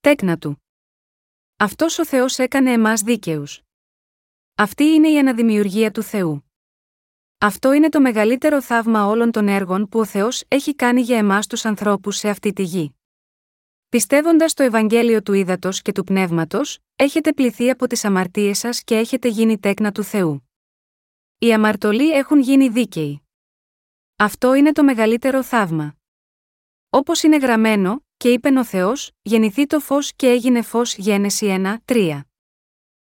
[0.00, 0.65] τέκνα του.
[1.58, 3.62] Αυτός ο Θεός έκανε εμάς δίκαιους.
[4.54, 6.50] Αυτή είναι η αναδημιουργία του Θεού.
[7.38, 11.46] Αυτό είναι το μεγαλύτερο θαύμα όλων των έργων που ο Θεός έχει κάνει για εμάς
[11.46, 12.96] τους ανθρώπους σε αυτή τη γη.
[13.88, 18.96] Πιστεύοντας το Ευαγγέλιο του Ήδατος και του Πνεύματος, έχετε πληθεί από τις αμαρτίες σας και
[18.96, 20.50] έχετε γίνει τέκνα του Θεού.
[21.38, 23.22] Οι αμαρτωλοί έχουν γίνει δίκαιοι.
[24.16, 25.96] Αυτό είναι το μεγαλύτερο θαύμα.
[26.90, 31.76] Όπως είναι γραμμένο, και είπε ο Θεός, γεννηθεί το φως και έγινε φως Γένεση 1,
[31.84, 32.20] 3.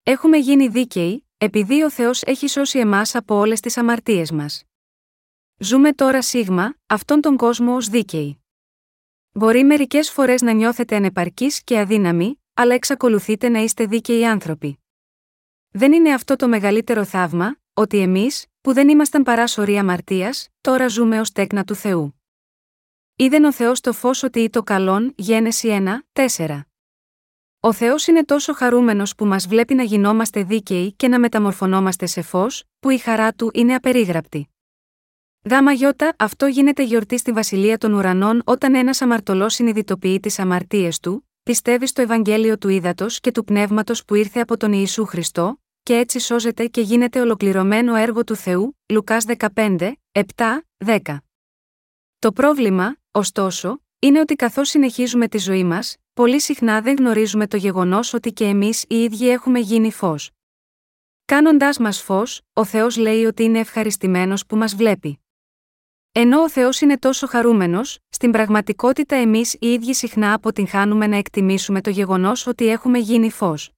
[0.03, 4.63] Έχουμε γίνει δίκαιοι, επειδή ο Θεός έχει σώσει εμάς από όλες τις αμαρτίες μας.
[5.57, 8.43] Ζούμε τώρα σίγμα, αυτόν τον κόσμο ως δίκαιοι.
[9.31, 14.79] Μπορεί μερικές φορές να νιώθετε ανεπαρκείς και αδύναμοι, αλλά εξακολουθείτε να είστε δίκαιοι άνθρωποι.
[15.71, 20.87] Δεν είναι αυτό το μεγαλύτερο θαύμα, ότι εμείς, που δεν ήμασταν παρά σωρή αμαρτίας, τώρα
[20.87, 22.18] ζούμε ως τέκνα του Θεού.
[23.21, 25.67] Είδεν ο Θεός το φως ότι ή το καλόν, Γένεση
[26.13, 26.59] 1, 4.
[27.59, 32.21] Ο Θεός είναι τόσο χαρούμενος που μας βλέπει να γινόμαστε δίκαιοι και να μεταμορφωνόμαστε σε
[32.21, 34.49] φως, που η χαρά του είναι απερίγραπτη.
[35.49, 40.99] Γάμα γιώτα, αυτό γίνεται γιορτή στη Βασιλεία των Ουρανών όταν ένας αμαρτωλός συνειδητοποιεί τις αμαρτίες
[40.99, 45.61] του, πιστεύει στο Ευαγγέλιο του Ήδατος και του Πνεύματος που ήρθε από τον Ιησού Χριστό,
[45.83, 50.23] και έτσι σώζεται και γίνεται ολοκληρωμένο έργο του Θεού, Λουκάς 15, 7,
[50.85, 51.17] 10.
[52.19, 57.57] Το πρόβλημα, ωστόσο, είναι ότι καθώς συνεχίζουμε τη ζωή μας, πολύ συχνά δεν γνωρίζουμε το
[57.57, 60.31] γεγονός ότι και εμείς οι ίδιοι έχουμε γίνει φως.
[61.25, 65.19] Κάνοντάς μας φως, ο Θεός λέει ότι είναι ευχαριστημένος που μας βλέπει.
[66.11, 71.81] Ενώ ο Θεός είναι τόσο χαρούμενος, στην πραγματικότητα εμείς οι ίδιοι συχνά αποτυγχάνουμε να εκτιμήσουμε
[71.81, 73.71] το γεγονός ότι έχουμε γίνει φως.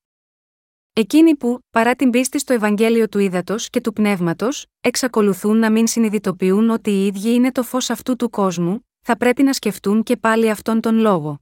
[0.94, 5.88] Εκείνοι που, παρά την πίστη στο Ευαγγέλιο του Ήδατος και του Πνεύματος, εξακολουθούν να μην
[5.88, 10.18] συνειδητοποιούν ότι οι ίδιοι είναι το φως αυτού του κόσμου, θα πρέπει να σκεφτούν και
[10.18, 11.42] πάλι αυτόν τον λόγο.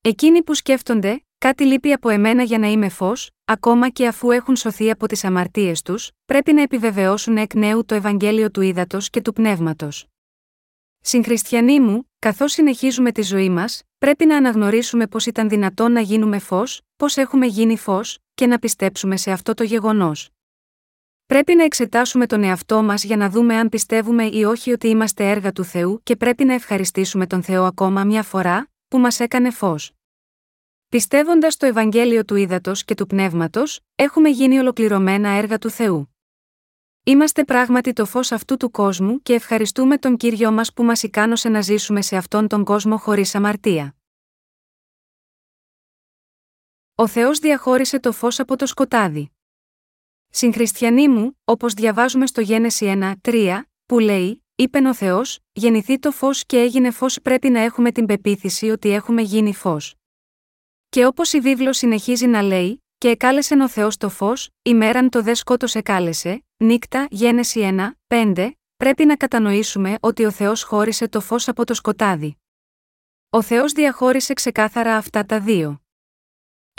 [0.00, 4.56] Εκείνοι που σκέφτονται, κάτι λείπει από εμένα για να είμαι φως, ακόμα και αφού έχουν
[4.56, 9.20] σωθεί από τις αμαρτίες τους, πρέπει να επιβεβαιώσουν εκ νέου το Ευαγγέλιο του Ήδατος και
[9.20, 10.06] του Πνεύματος.
[11.00, 16.38] Συγχριστιανοί μου, καθώς συνεχίζουμε τη ζωή μας, πρέπει να αναγνωρίσουμε πως ήταν δυνατόν να γίνουμε
[16.38, 20.30] φως, πώ έχουμε γίνει φως, και να πιστέψουμε σε αυτό το γεγονός.
[21.28, 25.30] Πρέπει να εξετάσουμε τον εαυτό μας για να δούμε αν πιστεύουμε ή όχι ότι είμαστε
[25.30, 29.50] έργα του Θεού και πρέπει να ευχαριστήσουμε τον Θεό ακόμα μια φορά, που μας έκανε
[29.50, 29.92] φως.
[30.88, 36.14] Πιστεύοντας το Ευαγγέλιο του Ήδατος και του Πνεύματος, έχουμε γίνει ολοκληρωμένα έργα του Θεού.
[37.04, 41.48] Είμαστε πράγματι το φως αυτού του κόσμου και ευχαριστούμε τον κύριο μας που μας ικάνωσε
[41.48, 43.96] να ζήσουμε σε αυτόν τον κόσμο χωρίς αμαρτία.
[46.94, 49.32] Ο Θεός διαχώρισε το φως από το σκοτάδι.
[50.30, 56.10] Συγχριστιανοί μου, όπως διαβάζουμε στο Γένεση 1, 3, που λέει: Είπε ο Θεός, γεννηθεί το
[56.10, 59.94] φως και έγινε φως, πρέπει να έχουμε την πεποίθηση ότι έχουμε γίνει φως.
[60.88, 65.22] Και όπως η βίβλος συνεχίζει να λέει, και εκάλεσεν ο Θεός το φως, ημέραν το
[65.22, 67.90] δε σκότος εκάλεσε, νύκτα, γένεση 1,
[68.34, 72.38] 5, πρέπει να κατανοήσουμε ότι ο Θεός χώρισε το φως από το σκοτάδι.
[73.30, 75.82] Ο Θεός διαχώρισε ξεκάθαρα αυτά τα δύο.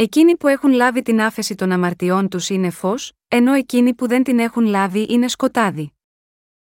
[0.02, 4.24] Εκείνοι που έχουν λάβει την άφεση των αμαρτιών τους είναι φως, ενώ εκείνοι που δεν
[4.24, 5.94] την έχουν λάβει είναι σκοτάδι.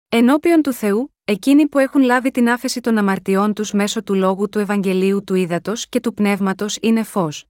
[0.09, 4.49] Ενώπιον του Θεού, εκείνοι που έχουν λάβει την άφεση των αμαρτιών τους μέσω του λόγου
[4.49, 7.47] του Ευαγγελίου του Ήδατος και του Πνεύματος είναι φως.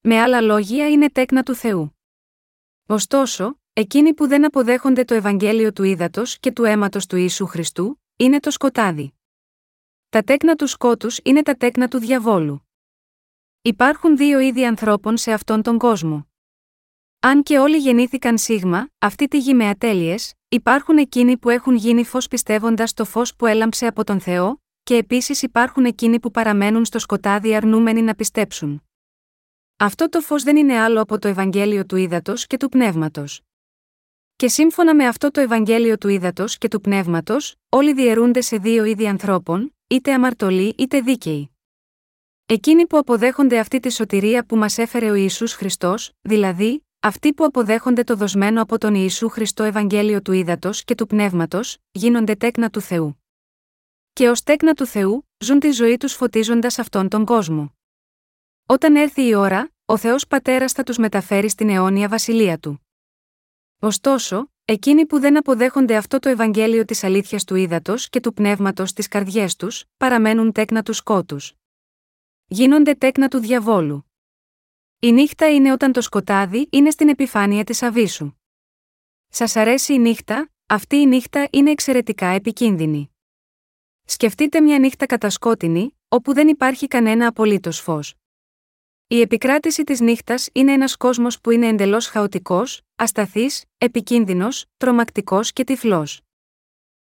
[0.00, 1.98] Με άλλα λόγια είναι τέκνα του Θεού.
[2.86, 8.00] Ωστόσο, εκείνοι που δεν αποδέχονται το Ευαγγέλιο του Ήδατος και του αίματος του Ιησού Χριστού,
[8.16, 9.14] είναι το σκοτάδι.
[10.08, 12.63] Τα τέκνα του σκότους είναι τα τέκνα του διαβόλου.
[13.66, 16.28] Υπάρχουν δύο είδη ανθρώπων σε αυτόν τον κόσμο.
[17.20, 22.04] Αν και όλοι γεννήθηκαν σίγμα, αυτή τη γη με ατέλειες, υπάρχουν εκείνοι που έχουν γίνει
[22.04, 26.84] φως πιστεύοντας το φως που έλαμψε από τον Θεό, και επίσης υπάρχουν εκείνοι που παραμένουν
[26.84, 28.82] στο σκοτάδι αρνούμενοι να πιστέψουν.
[29.76, 33.40] Αυτό το φως δεν είναι άλλο από το Ευαγγέλιο του Ήδατος και του Πνεύματος.
[34.36, 38.84] Και σύμφωνα με αυτό το Ευαγγέλιο του Ήδατος και του Πνεύματος, όλοι διαιρούνται σε δύο
[38.84, 41.53] είδη ανθρώπων, είτε αμαρτωλοί είτε δίκαιοι.
[42.46, 47.44] Εκείνοι που αποδέχονται αυτή τη σωτηρία που μας έφερε ο Ιησούς Χριστός, δηλαδή, αυτοί που
[47.44, 52.70] αποδέχονται το δοσμένο από τον Ιησού Χριστό Ευαγγέλιο του Ήδατος και του Πνεύματος, γίνονται τέκνα
[52.70, 53.22] του Θεού.
[54.12, 57.76] Και ως τέκνα του Θεού, ζουν τη ζωή τους φωτίζοντας αυτόν τον κόσμο.
[58.66, 62.86] Όταν έρθει η ώρα, ο Θεός Πατέρας θα τους μεταφέρει στην αιώνια βασιλεία του.
[63.78, 68.88] Ωστόσο, εκείνοι που δεν αποδέχονται αυτό το Ευαγγέλιο της αλήθειας του ύδατο και του πνεύματος
[68.88, 71.54] στις καρδιές τους, παραμένουν τέκνα του σκότους.
[72.54, 74.10] Γίνονται τέκνα του διαβόλου.
[74.98, 78.32] Η νύχτα είναι όταν το σκοτάδι είναι στην επιφάνεια της αβύσου.
[79.28, 83.10] Σας αρέσει η νύχτα, αυτή η νύχτα είναι εξαιρετικά επικίνδυνη.
[84.04, 88.14] Σκεφτείτε μια νύχτα κατασκότεινη, όπου δεν υπάρχει κανένα απολύτως φως.
[89.06, 95.64] Η επικράτηση της νύχτας είναι ένας κόσμος που είναι εντελώς χαοτικός, ασταθής, επικίνδυνος, τρομακτικός και
[95.64, 96.20] τυφλός.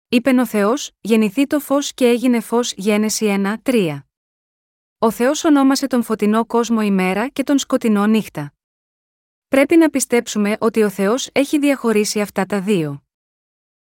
[0.09, 4.12] Είπε ο Θεός: Γεννηθεί το φως και έγινε φως Γένεση 1, 3.
[5.03, 8.53] Ο Θεός ονόμασε τον φωτεινό κόσμο ημέρα και τον σκοτεινό νύχτα.
[9.49, 13.03] Πρέπει να πιστέψουμε ότι ο Θεός έχει διαχωρίσει αυτά τα δύο.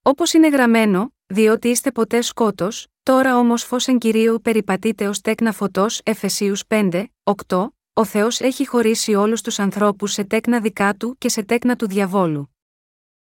[0.03, 5.53] Όπως είναι γραμμένο, διότι είστε ποτέ σκότος, τώρα όμως φως εν κυρίω περιπατείτε ως τέκνα
[5.53, 7.05] φωτός Εφεσίους 5,
[7.47, 11.77] 8, ο Θεός έχει χωρίσει όλους τους ανθρώπους σε τέκνα δικά του και σε τέκνα
[11.77, 12.57] του διαβόλου.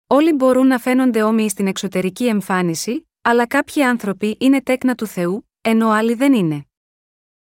[0.08, 5.50] Όλοι μπορούν να φαίνονται όμοιοι στην εξωτερική εμφάνιση, αλλά κάποιοι άνθρωποι είναι τέκνα του Θεού,
[5.62, 6.66] ενώ άλλοι δεν είναι.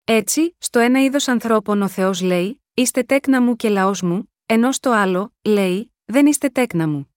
[0.08, 4.72] Έτσι, στο ένα είδος ανθρώπων ο Θεός λέει: Είστε τέκνα μου και λαός μου, ενώ
[4.72, 7.14] στο άλλο, λέει: Δεν είστε τέκνα μου.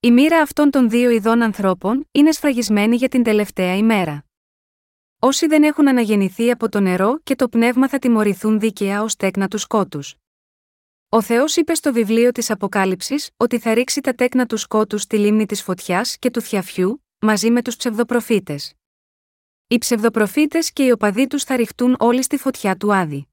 [0.00, 4.24] Η μοίρα αυτών των δύο ειδών ανθρώπων είναι σφραγισμένη για την τελευταία ημέρα.
[5.18, 9.48] Όσοι δεν έχουν αναγεννηθεί από το νερό και το πνεύμα θα τιμωρηθούν δίκαια ως τέκνα
[9.48, 10.14] τους σκότους.
[11.08, 15.18] Ο Θεός είπε στο βιβλίο της Αποκάλυψης ότι θα ρίξει τα τέκνα του σκότους στη
[15.18, 18.77] λίμνη της φωτιάς και του θιαφιού, μαζί με τους ψευδοπροφήτες.
[19.70, 23.28] Οι ψευδοπροφήτες και οι οπαδοί τους θα ρηχτούν όλοι στη φωτιά του Άδη.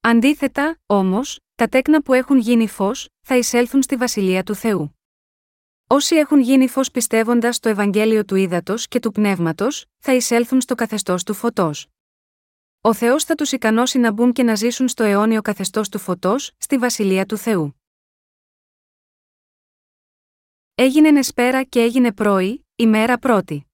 [0.00, 4.98] Αντίθετα, όμως, τα τέκνα που έχουν γίνει φως, θα εισέλθουν στη βασιλεία του Θεού.
[5.86, 10.74] Όσοι έχουν γίνει φως πιστεύοντας στο Ευαγγέλιο του Ήδατος και του Πνεύματος, θα εισέλθουν στο
[10.74, 11.86] καθεστώς του φωτός.
[12.80, 16.52] Ο Θεός θα τους ικανώσει να μπουν και να ζήσουν στο αιώνιο καθεστώς του φωτός,
[16.56, 17.80] στη βασιλεία του Θεού.
[20.74, 23.67] Έγινε νεσπέρα και έγινε πρωί, ημέρα πρώτη.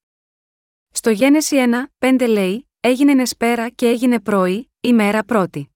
[1.05, 1.57] Στο Γένεση
[1.99, 5.71] 1, 5 λέει: Έγινε νεσπέρα και έγινε πρωί, ημέρα πρώτη.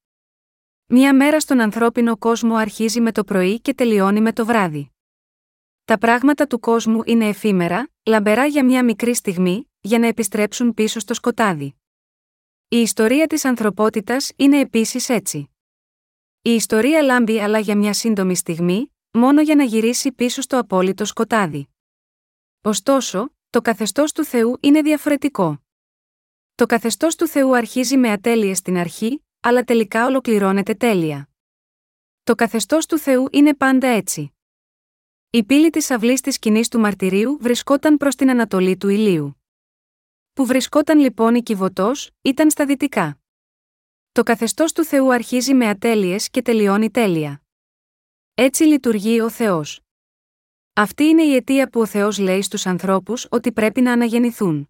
[0.87, 4.91] Μία μέρα στον ανθρώπινο κόσμο αρχίζει με το πρωί και τελειώνει με το βράδυ.
[5.85, 11.01] Τα πράγματα του κόσμου είναι εφήμερα, λαμπερά για μια μικρή στιγμή, για να επιστρέψουν πίσω
[11.01, 11.75] στο σκοτάδι.
[12.69, 15.51] Η ιστορία της ανθρωπότητας είναι επίσης έτσι.
[16.43, 21.05] Η ιστορία λάμπει αλλά για μια σύντομη στιγμή, μόνο για να γυρίσει πίσω στο απόλυτο
[21.05, 21.69] σκοτάδι.
[22.63, 25.63] Ωστόσο, το καθεστώς του Θεού είναι διαφορετικό.
[26.55, 31.29] Το καθεστώς του Θεού αρχίζει με ατέλειες στην αρχή, αλλά τελικά ολοκληρώνεται τέλεια.
[32.23, 34.33] Το καθεστώς του Θεού είναι πάντα έτσι.
[35.31, 39.43] Η πύλη της αυλής της σκηνής του μαρτυρίου βρισκόταν προς την ανατολή του ηλίου.
[40.33, 43.21] Που βρισκόταν λοιπόν η κυβωτός, ήταν στα δυτικά.
[44.13, 47.43] Το καθεστώς του Θεού αρχίζει με ατέλειες και τελειώνει τέλεια.
[48.35, 49.88] Έτσι λειτουργεί ο Θεός.
[50.79, 54.69] Αυτή είναι η αιτία που ο Θεός λέει στους ανθρώπους ότι πρέπει να αναγεννηθούν.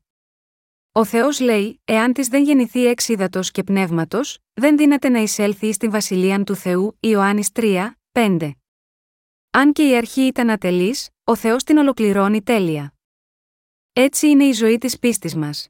[0.92, 3.08] Ο Θεός λέει: Εάν της δεν γεννηθεί εξ
[3.50, 8.50] και πνεύματος, δεν δύναται να εισέλθει στην βασιλεία του Θεού, Ιωάννης 3, 5.
[9.50, 12.94] Αν και η αρχή ήταν ατελής, ο Θεός την ολοκληρώνει τέλεια.
[13.92, 15.68] Έτσι είναι η ζωή της πίστης μας.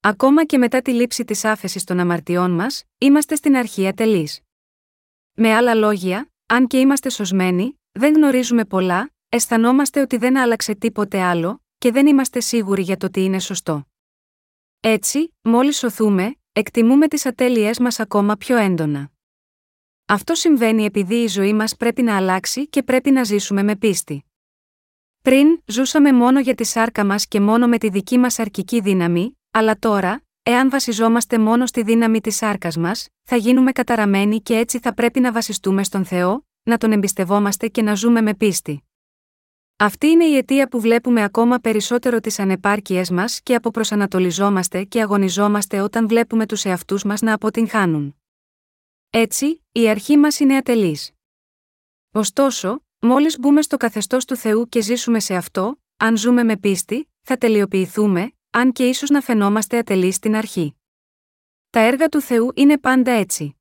[0.00, 4.40] Ακόμα και μετά τη λήψη της άφεσης των αμαρτιών μας, είμαστε στην αρχή ατελείς.
[5.32, 11.20] Με άλλα λόγια, αν και είμαστε σωσμένοι, δεν γνωρίζουμε πολλά, αισθανόμαστε ότι δεν άλλαξε τίποτε
[11.20, 13.86] άλλο, και δεν είμαστε σίγουροι για το τι είναι σωστό.
[14.80, 19.10] Έτσι, μόλις σωθούμε, εκτιμούμε τις ατέλειές μας ακόμα πιο έντονα.
[20.06, 24.24] Αυτό συμβαίνει επειδή η ζωή μας πρέπει να αλλάξει και πρέπει να ζήσουμε με πίστη.
[25.22, 29.38] Πριν, ζούσαμε μόνο για τη σάρκα μας και μόνο με τη δική μας αρκική δύναμη,
[29.50, 34.78] αλλά τώρα, εάν βασιζόμαστε μόνο στη δύναμη της σάρκας μας, θα γίνουμε καταραμένοι και έτσι
[34.78, 38.85] θα πρέπει να βασιστούμε στον Θεό, να τον εμπιστευόμαστε και να ζούμε με πίστη.
[39.78, 45.80] Αυτή είναι η αιτία που βλέπουμε ακόμα περισσότερο τις ανεπάρκειές μας και αποπροσανατολιζόμαστε και αγωνιζόμαστε
[45.80, 48.16] όταν βλέπουμε τους εαυτούς μας να αποτυγχάνουν.
[49.10, 51.12] Έτσι, η αρχή μας είναι ατελής.
[52.12, 57.10] Ωστόσο, μόλις μπούμε στο καθεστώς του Θεού και ζήσουμε σε αυτό, αν ζούμε με πίστη,
[57.22, 60.76] θα τελειοποιηθούμε, αν και ίσως να φαινόμαστε ατελείς στην αρχή.
[61.70, 63.56] Τα έργα του Θεού είναι πάντα έτσι.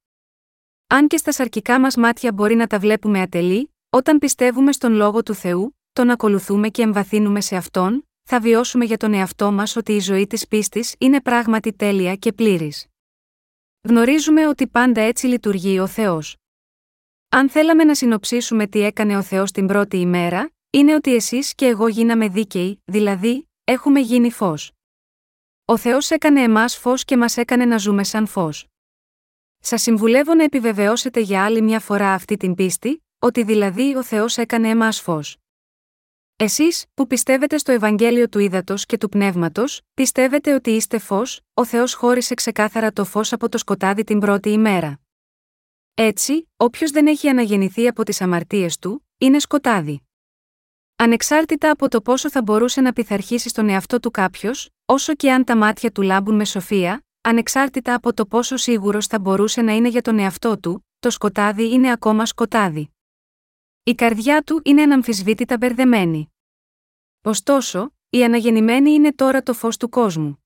[0.88, 5.24] Αν και στα σαρκικά μας μάτια μπορεί να τα βλέπουμε ατελεί, όταν πιστεύουμε στον λόγο
[5.24, 9.94] του Θεού, τον ακολουθούμε και εμβαθύνουμε σε αυτόν, θα βιώσουμε για τον εαυτό μας ότι
[9.94, 12.88] η ζωή της πίστης είναι πράγματι τέλεια και πλήρης.
[13.82, 16.36] Γνωρίζουμε ότι πάντα έτσι λειτουργεί ο Θεός.
[17.30, 21.66] Αν θέλαμε να συνοψίσουμε τι έκανε ο Θεός την πρώτη ημέρα, είναι ότι εσείς και
[21.66, 24.72] εγώ γίναμε δίκαιοι, δηλαδή, έχουμε γίνει φως.
[25.66, 28.68] Ο Θεός έκανε εμάς φως και μας έκανε να ζούμε σαν φως.
[29.60, 34.38] Σας συμβουλεύω να επιβεβαιώσετε για άλλη μια φορά αυτή την πίστη, ότι δηλαδή ο Θεός
[34.38, 35.38] έκανε εμάς φως.
[36.38, 41.66] Εσείς, που πιστεύετε στο Ευαγγέλιο του Ήδατος και του Πνεύματος, πιστεύετε ότι είστε φως, ο
[41.66, 45.00] Θεός χώρισε ξεκάθαρα το φως από το σκοτάδι την πρώτη ημέρα.
[45.94, 50.02] Έτσι, όποιος δεν έχει αναγεννηθεί από τις αμαρτίες του, είναι σκοτάδι.
[50.96, 55.44] Ανεξάρτητα από το πόσο θα μπορούσε να πειθαρχήσει στον εαυτό του κάποιος, όσο και αν
[55.44, 59.88] τα μάτια του λάμπουν με σοφία, ανεξάρτητα από το πόσο σίγουρος θα μπορούσε να είναι
[59.88, 62.95] για τον εαυτό του, το σκοτάδι είναι ακόμα σκοτάδι.
[63.88, 66.34] Η καρδιά του είναι αναμφισβήτητα μπερδεμένη.
[67.22, 70.44] Ωστόσο, η αναγεννημένη είναι τώρα το φως του κόσμου.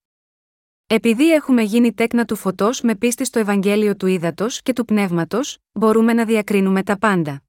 [0.86, 5.58] Επειδή έχουμε γίνει τέκνα του φωτός με πίστη στο Ευαγγέλιο του Ήδατος και του Πνεύματος,
[5.72, 7.42] μπορούμε να διακρίνουμε τα πάντα.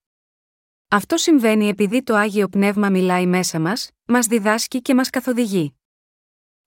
[0.87, 5.75] Αυτό συμβαίνει επειδή το Άγιο Πνεύμα μιλάει μέσα μας, μας διδάσκει και μας καθοδηγεί.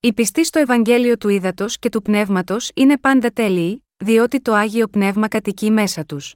[0.00, 4.88] Η πιστή στο Ευαγγέλιο του Ήδατος και του Πνεύματος είναι πάντα τέλειοι, διότι το Άγιο
[4.88, 6.34] Πνεύμα κατοικεί μέσα τους.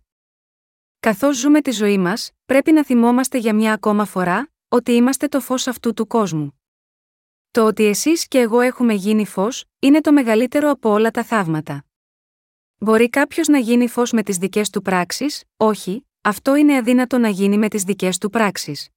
[1.00, 5.40] Καθώς ζούμε τη ζωή μας, πρέπει να θυμόμαστε για μια ακόμα φορά, ότι είμαστε το
[5.40, 6.60] φως αυτού του κόσμου.
[7.50, 11.84] Το ότι εσείς και εγώ έχουμε γίνει φως, είναι το μεγαλύτερο από όλα τα θαύματα.
[12.78, 17.28] Μπορεί κάποιος να γίνει φως με τις δικές του πράξεις, όχι, αυτό είναι αδύνατο να
[17.28, 18.88] γίνει με τις δικές του πράξεις.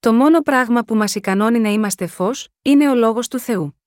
[0.00, 3.80] Το μόνο πράγμα που μας ικανώνει να είμαστε φως, είναι ο λόγος του Θεού.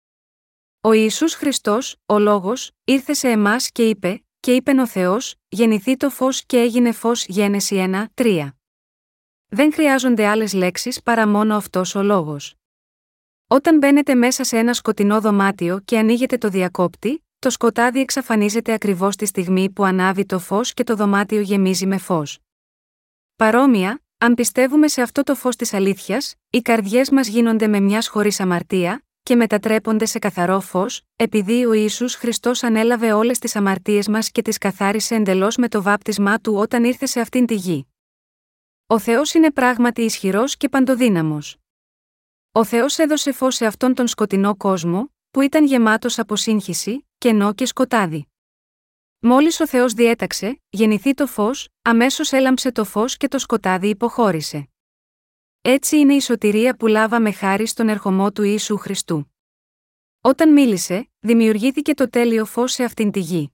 [0.81, 5.97] Ο Ιησούς Χριστός, ο λόγος, ήρθε σε εμάς και είπε: Και είπε ο Θεός, γεννηθεί
[5.97, 8.47] το φως και έγινε φως Γένεση 1, 3.
[9.47, 12.55] Δεν χρειάζονται άλλες λέξεις παρά μόνο αυτός ο λόγος.
[13.47, 19.15] Όταν μπαίνετε μέσα σε ένα σκοτεινό δωμάτιο και ανοίγετε το διακόπτη, το σκοτάδι εξαφανίζεται ακριβώς
[19.15, 22.39] τη στιγμή που ανάβει το φως και το δωμάτιο γεμίζει με φως.
[23.35, 28.07] Παρόμοια, αν πιστεύουμε σε αυτό το φως της αλήθειας, οι καρδιές μας γίνονται με μιας
[28.07, 34.07] χωρίς αμαρτία, και μετατρέπονται σε καθαρό φως, επειδή ο Ιησούς Χριστός ανέλαβε όλες τις αμαρτίες
[34.07, 37.87] μας και τις καθάρισε εντελώς με το βάπτισμά του όταν ήρθε σε αυτήν τη γη.
[38.87, 41.57] Ο Θεός είναι πράγματι ισχυρός και παντοδύναμος.
[42.51, 47.53] Ο Θεός έδωσε φως σε αυτόν τον σκοτεινό κόσμο, που ήταν γεμάτος από σύγχυση, κενό
[47.53, 48.27] και σκοτάδι.
[49.19, 54.69] Μόλις ο Θεός διέταξε, γεννηθεί το φως, αμέσως έλαμψε το φως και το σκοτάδι υποχώρησε.
[55.69, 59.33] Έτσι είναι η σωτηρία που λάβαμε χάρη στον ερχομό του Ιησού Χριστού.
[60.21, 63.51] Όταν μίλησε, δημιουργήθηκε το τέλειο φως σε αυτήν τη γη.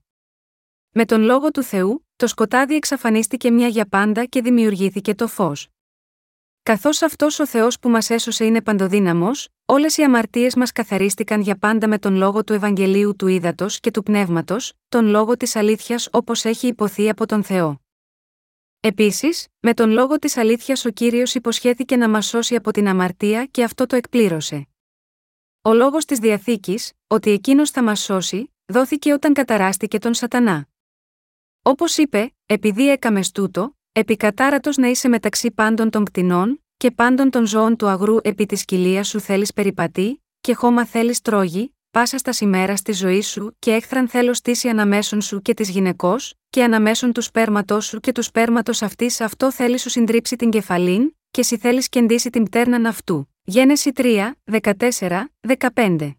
[0.90, 5.68] Με τον λόγο του Θεού, το σκοτάδι εξαφανίστηκε μια για πάντα και δημιουργήθηκε το φως.
[6.62, 11.58] Καθώς αυτός ο Θεός που μας έσωσε είναι παντοδύναμος, όλες οι αμαρτίες μας καθαρίστηκαν για
[11.58, 16.08] πάντα με τον λόγο του Ευαγγελίου του Ήδατος και του Πνεύματος, τον λόγο της αλήθειας
[16.10, 17.83] όπως έχει υποθεί από τον Θεό.
[18.86, 23.46] Επίσης, με τον λόγο της αλήθειας ο κύριος υποσχέθηκε να μας σώσει από την αμαρτία
[23.46, 24.68] και αυτό το εκπλήρωσε.
[25.62, 30.68] Ο λόγος της διαθήκης, ότι εκείνος θα μας σώσει, δόθηκε όταν καταράστηκε τον Σατανά.
[31.62, 37.46] Όπως είπε, επειδή έκαμε τούτο, επικατάρατο να είσαι μεταξύ πάντων των κτηνών, και πάντων των
[37.46, 42.32] ζώων του αγρού επί της κοιλίας σου θέλεις περιπατή, και χώμα θέλεις τρώγει, πάσα στα
[42.40, 47.12] ημέρα τη ζωή σου, και έχθραν θέλω στήσει αναμέσων σου και της γυναικός, και αναμέσων
[47.12, 51.56] του σπέρματός σου και του σπέρματος αυτής αυτό θέλεις σου συντρίψει την κεφαλήν, και si
[51.60, 53.28] θέλεις κεντήσει την πτέρναν αυτού.
[53.44, 55.30] Γένεση 3, 14,
[55.74, 56.10] 15.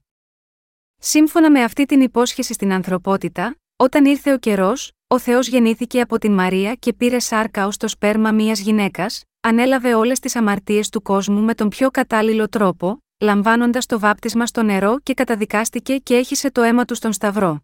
[0.98, 6.18] Σύμφωνα με αυτή την υπόσχεση στην ανθρωπότητα, όταν ήρθε ο καιρός, ο Θεός γεννήθηκε από
[6.18, 11.02] την Μαρία και πήρε σάρκα ως το σπέρμα μια γυναίκας, ανέλαβε όλες τις αμαρτίες του
[11.02, 16.52] κόσμου με τον πιο κατάλληλο τρόπο, λαμβάνοντας το βάπτισμα στο νερό και καταδικάστηκε και έχισε
[16.52, 17.64] το αίμα του στον Σταυρό.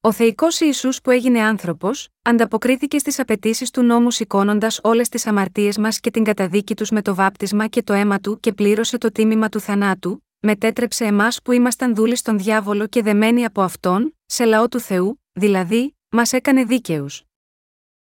[0.00, 5.78] Ο θεϊκός Ισού που έγινε άνθρωπος, ανταποκρίθηκε στις απαιτήσεις του νόμου σηκώνοντας όλες τις αμαρτίες
[5.78, 9.12] μας και την καταδίκη τους με το βάπτισμα και το αίμα του και πλήρωσε το
[9.12, 14.44] τίμημα του θανάτου, μετέτρεψε εμάς που ήμασταν δούλοι στον διάβολο και δεμένοι από αυτόν, σε
[14.44, 17.22] λαό του Θεού, δηλαδή, μας έκανε δίκαιους.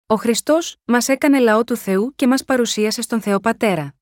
[0.08, 3.97] Ο Χριστός μας έκανε λαό του Θεού και μας παρουσίασε στον Θεό Πατέρα.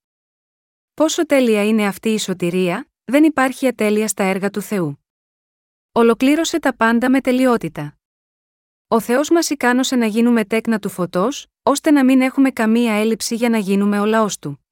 [0.96, 5.06] Πόσο τέλεια είναι αυτή η σωτηρία, δεν υπάρχει ατέλεια στα έργα του Θεού.
[5.92, 7.98] Ολοκλήρωσε τα πάντα με τελειότητα.
[8.88, 13.36] Ο Θεός μας ικάνωσε να γίνουμε τέκνα του φωτός, ώστε να μην έχουμε καμία έλλειψη
[13.36, 14.66] για να γίνουμε ο λαός του.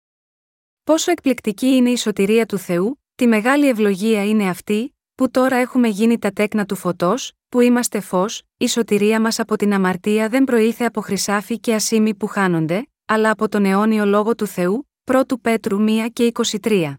[0.84, 5.88] Πόσο εκπληκτική είναι η σωτηρία του Θεού, τη μεγάλη ευλογία είναι αυτή, που τώρα έχουμε
[5.88, 10.44] γίνει τα τέκνα του φωτός, που είμαστε φως, η σωτηρία μας από την αμαρτία δεν
[10.44, 15.22] προήλθε από χρυσάφι και ασήμι που χάνονται, αλλά από τον αιώνιο λόγο του Θεού, 1
[15.42, 16.32] Πέτρου 1 και
[16.62, 16.94] 23.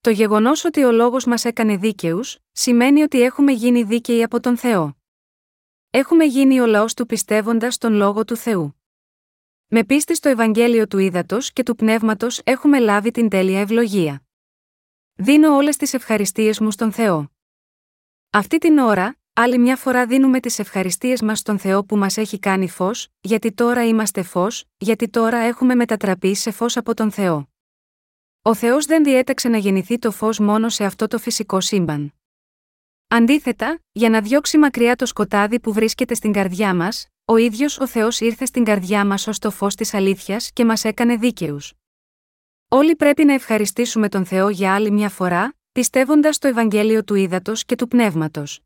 [0.00, 4.56] Το γεγονός ότι ο λόγος μας έκανε δίκαιους, σημαίνει ότι έχουμε γίνει δίκαιοι από τον
[4.56, 4.96] Θεό.
[5.90, 8.82] Έχουμε γίνει ο λαός του πιστεύοντας τον λόγο του Θεού.
[9.66, 14.22] Με πίστη στο Ευαγγέλιο του Ήδατος και του Πνεύματος έχουμε λάβει την τέλεια ευλογία.
[15.14, 17.30] Δίνω όλες τις ευχαριστίες μου στον Θεό.
[18.30, 22.38] Αυτή την ώρα, άλλη μια φορά δίνουμε τις ευχαριστίες μας στον Θεό που μας έχει
[22.38, 27.48] κάνει φως, γιατί τώρα είμαστε φως, γιατί τώρα έχουμε μετατραπεί σε φως από τον Θεό.
[28.42, 32.14] Ο Θεός δεν διέταξε να γεννηθεί το φως μόνο σε αυτό το φυσικό σύμπαν.
[33.08, 37.86] Αντίθετα, για να διώξει μακριά το σκοτάδι που βρίσκεται στην καρδιά μας, ο ίδιος ο
[37.86, 41.72] Θεός ήρθε στην καρδιά μας ως το φως της αλήθειας και μας έκανε δίκαιους.
[42.68, 47.64] Όλοι πρέπει να ευχαριστήσουμε τον Θεό για άλλη μια φορά, πιστεύοντας το Ευαγγέλιο του Ήδατος
[47.64, 48.62] και του Πνεύματος.